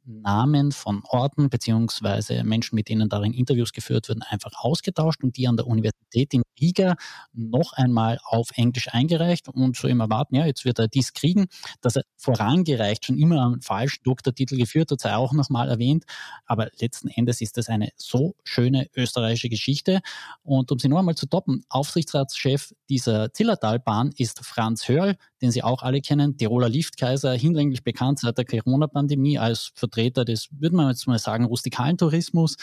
Namen 0.08 0.72
von 0.72 1.04
Orten 1.04 1.50
beziehungsweise 1.50 2.44
Menschen, 2.44 2.76
mit 2.76 2.88
denen 2.90 3.10
darin 3.10 3.34
Interviews 3.34 3.74
geführt 3.74 4.08
wurden, 4.08 4.24
einfach 4.24 4.52
ausgetauscht 4.56 5.24
und 5.24 5.36
die 5.38 5.48
an 5.48 5.58
der 5.58 5.68
Universität 5.68 6.34
in 6.34 6.44
Riga 6.60 6.96
noch 7.34 7.74
einmal 7.74 8.18
auf 8.24 8.50
Englisch 8.56 8.88
eingereicht 8.92 9.50
und 9.50 9.76
so 9.76 9.88
im 9.88 10.00
Erwarten, 10.00 10.36
ja, 10.36 10.46
jetzt 10.46 10.64
wird 10.66 10.80
er 10.80 10.88
dies 10.88 11.14
kriegen, 11.14 11.48
dass 11.82 11.98
er 11.98 12.04
vorangereicht 12.16 13.06
schon 13.06 13.18
immer 13.18 13.46
einen 13.46 13.62
falschen 13.62 14.04
Doktortitel 14.04 14.58
geführt 14.58 14.92
hat, 14.92 15.02
sei 15.02 15.16
auch 15.16 15.34
nochmal 15.34 15.70
erwähnt, 15.70 16.06
aber 16.46 16.70
letzten 16.80 17.10
Endes 17.10 17.42
ist 17.42 17.58
das 17.58 17.68
eine 17.68 17.90
so 17.98 18.36
schöne 18.44 18.88
österreichische 18.96 19.50
Geschichte. 19.50 20.00
Und 20.44 20.72
um 20.72 20.80
sie 20.80 20.88
noch 20.88 21.00
einmal 21.00 21.16
zu 21.16 21.28
toppen, 21.28 21.66
Aufsichtsratschef 21.70 22.74
dieser 22.90 23.34
Zillertalbahn 23.34 24.14
ist 24.16 24.44
Franz 24.46 24.88
Hörl, 24.88 25.18
den 25.42 25.52
Sie 25.52 25.64
auch 25.64 25.84
alle 25.84 26.02
kennen, 26.02 26.38
Tiroler 26.38 26.70
Liftkaiser, 26.70 27.34
hinlänglich 27.34 27.84
bekannt 27.84 28.20
seit 28.20 28.38
der 28.38 28.46
Corona-Pandemie 28.46 29.38
als 29.38 29.72
Vertreter 29.76 29.97
des, 29.98 30.48
würde 30.52 30.76
man 30.76 30.90
jetzt 30.90 31.08
mal 31.08 31.20
sagen, 31.20 31.46
rustikalen 31.46 31.98
Tourismus. 31.98 32.56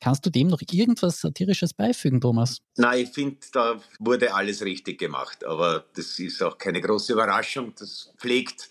Kannst 0.00 0.26
du 0.26 0.30
dem 0.30 0.48
noch 0.48 0.60
irgendwas 0.70 1.20
Satirisches 1.20 1.72
beifügen, 1.72 2.20
Thomas? 2.20 2.60
Nein, 2.76 3.04
ich 3.04 3.10
finde, 3.10 3.38
da 3.52 3.80
wurde 3.98 4.34
alles 4.34 4.62
richtig 4.62 4.98
gemacht. 4.98 5.44
Aber 5.44 5.84
das 5.94 6.18
ist 6.18 6.42
auch 6.42 6.58
keine 6.58 6.80
große 6.80 7.14
Überraschung. 7.14 7.72
Das 7.78 8.12
pflegt 8.18 8.68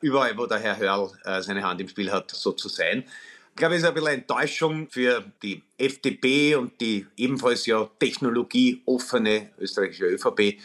überall, 0.00 0.36
wo 0.36 0.46
der 0.46 0.58
Herr 0.58 0.78
Hörl 0.78 1.10
äh, 1.24 1.40
seine 1.40 1.62
Hand 1.62 1.80
im 1.80 1.88
Spiel 1.88 2.12
hat, 2.12 2.30
so 2.30 2.52
zu 2.52 2.68
sein. 2.68 3.04
Ich 3.50 3.56
glaube, 3.56 3.74
es 3.74 3.82
ist 3.82 3.88
ein 3.88 3.94
bisschen 3.94 4.10
Enttäuschung 4.10 4.90
für 4.90 5.24
die 5.42 5.62
FDP 5.78 6.56
und 6.56 6.78
die 6.78 7.06
ebenfalls 7.16 7.64
ja 7.64 7.88
technologieoffene 7.98 9.52
österreichische 9.58 10.04
ÖVP, 10.04 10.60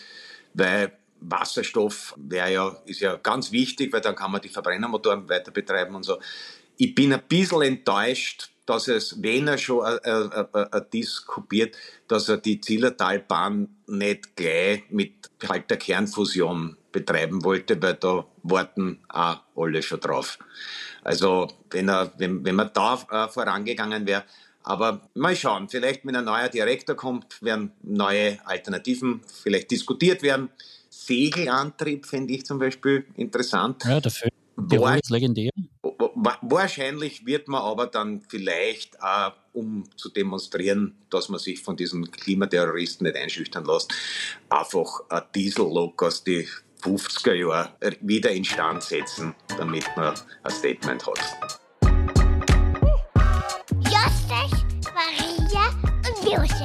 weil 0.54 0.92
Wasserstoff 1.22 2.14
wäre 2.18 2.52
ja, 2.52 2.78
ist 2.86 3.00
ja 3.00 3.16
ganz 3.16 3.52
wichtig, 3.52 3.94
weil 3.94 4.02
dann 4.02 4.16
kann 4.16 4.32
man 4.32 4.42
die 4.42 4.50
Verbrennermotoren 4.50 5.30
weiter 5.30 5.52
betreiben 5.52 5.96
und 5.96 6.04
so. 6.04 6.20
Ich 6.78 6.96
bin 6.96 7.14
ein 7.14 7.22
bisschen 7.28 7.62
enttäuscht, 7.62 8.50
dass 8.66 8.88
es, 8.88 9.22
wenn 9.22 9.48
er 9.48 9.58
schon 9.58 9.84
ein 9.86 10.86
Disk 10.94 11.28
kopiert, 11.28 11.76
dass 12.08 12.30
er 12.30 12.38
die 12.38 12.62
Zillertalbahn 12.62 13.68
nicht 13.88 14.36
gleich 14.36 14.84
mit 14.90 15.30
halt 15.48 15.70
der 15.70 15.78
Kernfusion 15.78 16.78
betreiben 16.92 17.44
wollte, 17.44 17.82
weil 17.82 17.96
da 17.96 18.26
warten 18.44 19.00
auch 19.10 19.40
alle 19.56 19.82
schon 19.82 20.00
drauf. 20.00 20.38
Also 21.04 21.48
wenn, 21.72 21.90
er, 21.90 22.12
wenn, 22.18 22.46
wenn 22.46 22.56
man 22.56 22.72
da 22.74 22.94
äh, 23.10 23.28
vorangegangen 23.28 24.06
wäre, 24.06 24.24
aber 24.64 25.10
mal 25.16 25.36
schauen, 25.36 25.70
vielleicht 25.70 26.06
wenn 26.06 26.16
ein 26.16 26.26
neuer 26.26 26.50
Direktor 26.50 26.96
kommt, 26.96 27.42
werden 27.42 27.72
neue 27.82 28.38
Alternativen 28.46 29.22
vielleicht 29.26 29.72
diskutiert 29.72 30.22
werden. 30.22 30.50
Segelantrieb 31.12 32.06
finde 32.06 32.34
ich 32.34 32.46
zum 32.46 32.58
Beispiel 32.58 33.06
interessant. 33.18 33.84
Ja, 33.84 34.00
dafür. 34.00 34.30
Der 34.58 34.96
ist 34.96 35.10
legendär. 35.10 35.52
Wahrscheinlich 36.42 37.26
wird 37.26 37.50
man 37.50 37.62
aber 37.62 37.88
dann 37.88 38.22
vielleicht, 38.30 39.02
auch, 39.02 39.34
um 39.52 39.84
zu 39.98 40.10
demonstrieren, 40.10 40.96
dass 41.10 41.28
man 41.28 41.40
sich 41.40 41.62
von 41.62 41.76
diesen 41.76 42.10
Klimaterroristen 42.10 43.06
nicht 43.06 43.18
einschüchtern 43.18 43.66
lässt, 43.66 43.94
einfach 44.50 45.02
ein 45.10 45.24
Diesellok 45.36 46.02
aus 46.04 46.24
die 46.24 46.48
50er 46.82 47.34
Jahren 47.34 47.70
wieder 48.00 48.32
instand 48.32 48.84
setzen, 48.84 49.36
damit 49.58 49.86
man 49.98 50.14
ein 50.44 50.52
Statement 50.52 51.06
hat. 51.06 51.60
Josef, 53.84 54.52
Maria 54.94 55.68
und 56.08 56.24
Josef. 56.24 56.61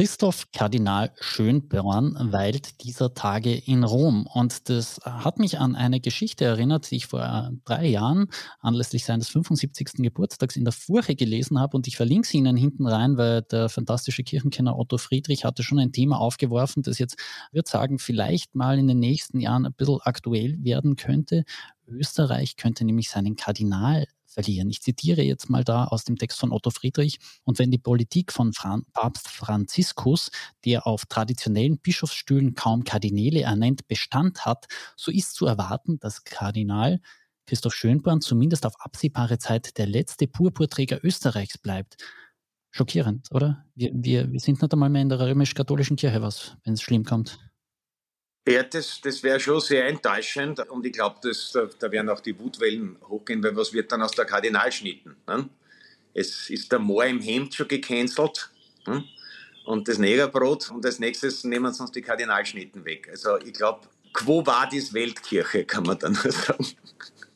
Christoph 0.00 0.50
Kardinal 0.52 1.12
Schönborn 1.20 2.32
weilt 2.32 2.82
dieser 2.82 3.12
Tage 3.12 3.54
in 3.54 3.84
Rom. 3.84 4.26
Und 4.26 4.70
das 4.70 4.98
hat 5.04 5.38
mich 5.38 5.58
an 5.58 5.76
eine 5.76 6.00
Geschichte 6.00 6.46
erinnert, 6.46 6.90
die 6.90 6.96
ich 6.96 7.06
vor 7.06 7.20
äh, 7.20 7.54
drei 7.66 7.84
Jahren 7.84 8.28
anlässlich 8.60 9.04
seines 9.04 9.28
75. 9.28 9.96
Geburtstags 9.98 10.56
in 10.56 10.64
der 10.64 10.72
Furche 10.72 11.16
gelesen 11.16 11.60
habe. 11.60 11.76
Und 11.76 11.86
ich 11.86 11.98
verlinke 11.98 12.26
sie 12.26 12.38
Ihnen 12.38 12.56
hinten 12.56 12.86
rein, 12.86 13.18
weil 13.18 13.42
der 13.42 13.68
fantastische 13.68 14.22
Kirchenkenner 14.22 14.78
Otto 14.78 14.96
Friedrich 14.96 15.44
hatte 15.44 15.62
schon 15.62 15.78
ein 15.78 15.92
Thema 15.92 16.18
aufgeworfen, 16.18 16.82
das 16.82 16.98
jetzt, 16.98 17.18
würde 17.52 17.68
sagen, 17.68 17.98
vielleicht 17.98 18.54
mal 18.54 18.78
in 18.78 18.88
den 18.88 19.00
nächsten 19.00 19.38
Jahren 19.38 19.66
ein 19.66 19.74
bisschen 19.74 20.00
aktuell 20.00 20.56
werden 20.64 20.96
könnte. 20.96 21.44
Österreich 21.86 22.56
könnte 22.56 22.86
nämlich 22.86 23.10
seinen 23.10 23.36
Kardinal 23.36 24.06
verlieren. 24.30 24.70
Ich 24.70 24.80
zitiere 24.80 25.22
jetzt 25.22 25.50
mal 25.50 25.64
da 25.64 25.84
aus 25.84 26.04
dem 26.04 26.16
Text 26.16 26.38
von 26.38 26.52
Otto 26.52 26.70
Friedrich. 26.70 27.18
Und 27.44 27.58
wenn 27.58 27.70
die 27.70 27.78
Politik 27.78 28.32
von 28.32 28.52
Fran 28.52 28.84
Papst 28.92 29.28
Franziskus, 29.28 30.30
der 30.64 30.86
auf 30.86 31.06
traditionellen 31.06 31.78
Bischofsstühlen 31.78 32.54
kaum 32.54 32.84
Kardinäle 32.84 33.42
ernennt, 33.42 33.88
Bestand 33.88 34.46
hat, 34.46 34.66
so 34.96 35.10
ist 35.10 35.34
zu 35.34 35.46
erwarten, 35.46 35.98
dass 35.98 36.24
Kardinal 36.24 37.00
Christoph 37.46 37.74
Schönborn 37.74 38.20
zumindest 38.20 38.64
auf 38.64 38.80
absehbare 38.80 39.38
Zeit 39.38 39.76
der 39.76 39.86
letzte 39.86 40.28
Purpurträger 40.28 41.00
Österreichs 41.02 41.58
bleibt. 41.58 41.96
Schockierend, 42.70 43.26
oder? 43.32 43.64
Wir, 43.74 43.90
wir, 43.92 44.30
wir 44.30 44.38
sind 44.38 44.62
nicht 44.62 44.72
einmal 44.72 44.90
mehr 44.90 45.02
in 45.02 45.08
der 45.08 45.18
römisch-katholischen 45.18 45.96
Kirche 45.96 46.22
was, 46.22 46.56
wenn 46.62 46.74
es 46.74 46.82
schlimm 46.82 47.04
kommt. 47.04 47.40
Ja, 48.50 48.62
das, 48.62 49.00
das 49.02 49.22
wäre 49.22 49.40
schon 49.40 49.60
sehr 49.60 49.86
enttäuschend 49.86 50.58
und 50.70 50.84
ich 50.84 50.92
glaube, 50.92 51.16
da, 51.22 51.68
da 51.78 51.90
werden 51.90 52.08
auch 52.08 52.20
die 52.20 52.38
Wutwellen 52.38 52.96
hochgehen, 53.08 53.42
weil 53.42 53.56
was 53.56 53.72
wird 53.72 53.90
dann 53.92 54.02
aus 54.02 54.12
der 54.12 54.24
Kardinalschnitten? 54.24 55.16
Ne? 55.26 55.48
Es 56.14 56.50
ist 56.50 56.70
der 56.72 56.78
Moor 56.78 57.04
im 57.04 57.20
Hemd 57.20 57.54
schon 57.54 57.68
gecancelt 57.68 58.50
ne? 58.86 59.04
und 59.64 59.88
das 59.88 59.98
Negerbrot 59.98 60.70
und 60.70 60.84
als 60.84 60.98
nächstes 60.98 61.44
nehmen 61.44 61.72
sie 61.72 61.82
uns 61.82 61.92
die 61.92 62.02
Kardinalschnitten 62.02 62.84
weg. 62.84 63.08
Also 63.10 63.38
ich 63.38 63.52
glaube, 63.52 63.88
quo 64.12 64.44
vadis 64.44 64.92
Weltkirche, 64.92 65.64
kann 65.64 65.84
man 65.84 65.98
dann 65.98 66.14
sagen. 66.14 66.66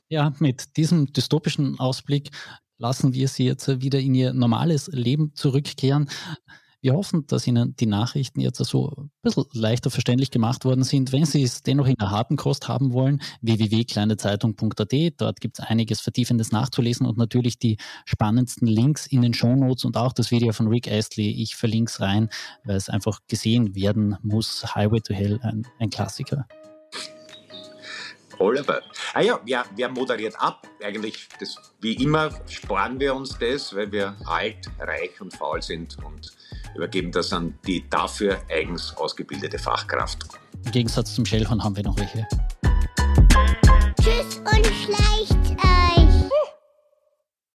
Ja, 0.09 0.35
mit 0.39 0.77
diesem 0.77 1.13
dystopischen 1.13 1.79
Ausblick 1.79 2.31
lassen 2.79 3.15
wir 3.15 3.29
sie 3.29 3.47
jetzt 3.47 3.81
wieder 3.81 3.99
in 3.99 4.15
ihr 4.15 4.33
normales 4.33 4.89
Leben 4.89 5.35
zurückkehren. 5.35 6.09
Wir 6.85 6.93
hoffen, 6.93 7.27
dass 7.29 7.47
Ihnen 7.47 7.75
die 7.77 7.87
Nachrichten 7.87 8.41
jetzt 8.41 8.63
so 8.63 8.91
ein 8.95 9.11
bisschen 9.23 9.47
leichter 9.55 9.89
verständlich 9.89 10.31
gemacht 10.31 10.67
worden 10.67 10.85
sind. 10.85 11.13
Wenn 11.13 11.25
Sie 11.25 11.43
es 11.43 11.63
dennoch 11.63 11.87
in 11.87 11.95
der 11.95 12.11
harten 12.11 12.37
Kost 12.37 12.69
haben 12.69 12.93
wollen, 12.93 13.23
www.kleinezeitung.at. 13.41 14.93
Dort 15.17 15.41
gibt 15.41 15.59
es 15.59 15.65
einiges 15.65 16.03
Vertiefendes 16.03 16.53
nachzulesen 16.53 17.07
und 17.07 17.17
natürlich 17.17 17.59
die 17.59 17.79
spannendsten 18.05 18.69
Links 18.69 19.07
in 19.07 19.23
den 19.23 19.33
Shownotes 19.33 19.87
und 19.87 19.97
auch 19.97 20.13
das 20.13 20.31
Video 20.31 20.53
von 20.53 20.69
Rick 20.69 20.93
Astley. 20.93 21.31
Ich 21.31 21.57
verlinke 21.57 21.91
es 21.91 22.03
rein, 22.03 22.29
weil 22.65 22.77
es 22.77 22.91
einfach 22.91 23.21
gesehen 23.29 23.75
werden 23.75 24.19
muss. 24.21 24.75
Highway 24.75 25.01
to 25.01 25.15
Hell, 25.15 25.41
ein, 25.41 25.67
ein 25.79 25.89
Klassiker. 25.89 26.47
Oliver. 28.39 28.83
Ah 29.13 29.21
ja, 29.21 29.41
wer, 29.45 29.65
wer 29.77 29.89
moderiert 29.89 30.35
ab? 30.41 30.67
Eigentlich, 30.83 31.29
das, 31.39 31.57
wie 31.81 31.95
immer, 31.95 32.31
sparen 32.49 32.99
wir 32.99 33.15
uns 33.15 33.37
das, 33.39 33.75
weil 33.75 33.91
wir 33.93 34.17
alt, 34.27 34.71
reich 34.79 35.21
und 35.21 35.35
faul 35.35 35.63
sind 35.63 35.97
und 36.05 36.33
übergeben 36.75 37.13
das 37.13 37.33
an 37.33 37.59
die 37.67 37.89
dafür 37.89 38.39
eigens 38.51 38.97
ausgebildete 38.97 39.59
Fachkraft. 39.59 40.27
Im 40.65 40.73
Gegensatz 40.73 41.15
zum 41.15 41.25
Schellhorn 41.25 41.63
haben 41.63 41.77
wir 41.77 41.85
noch 41.85 41.97
welche. 41.99 42.27
Tschüss 44.01 44.39
und 44.39 44.67
schleicht. 44.67 45.44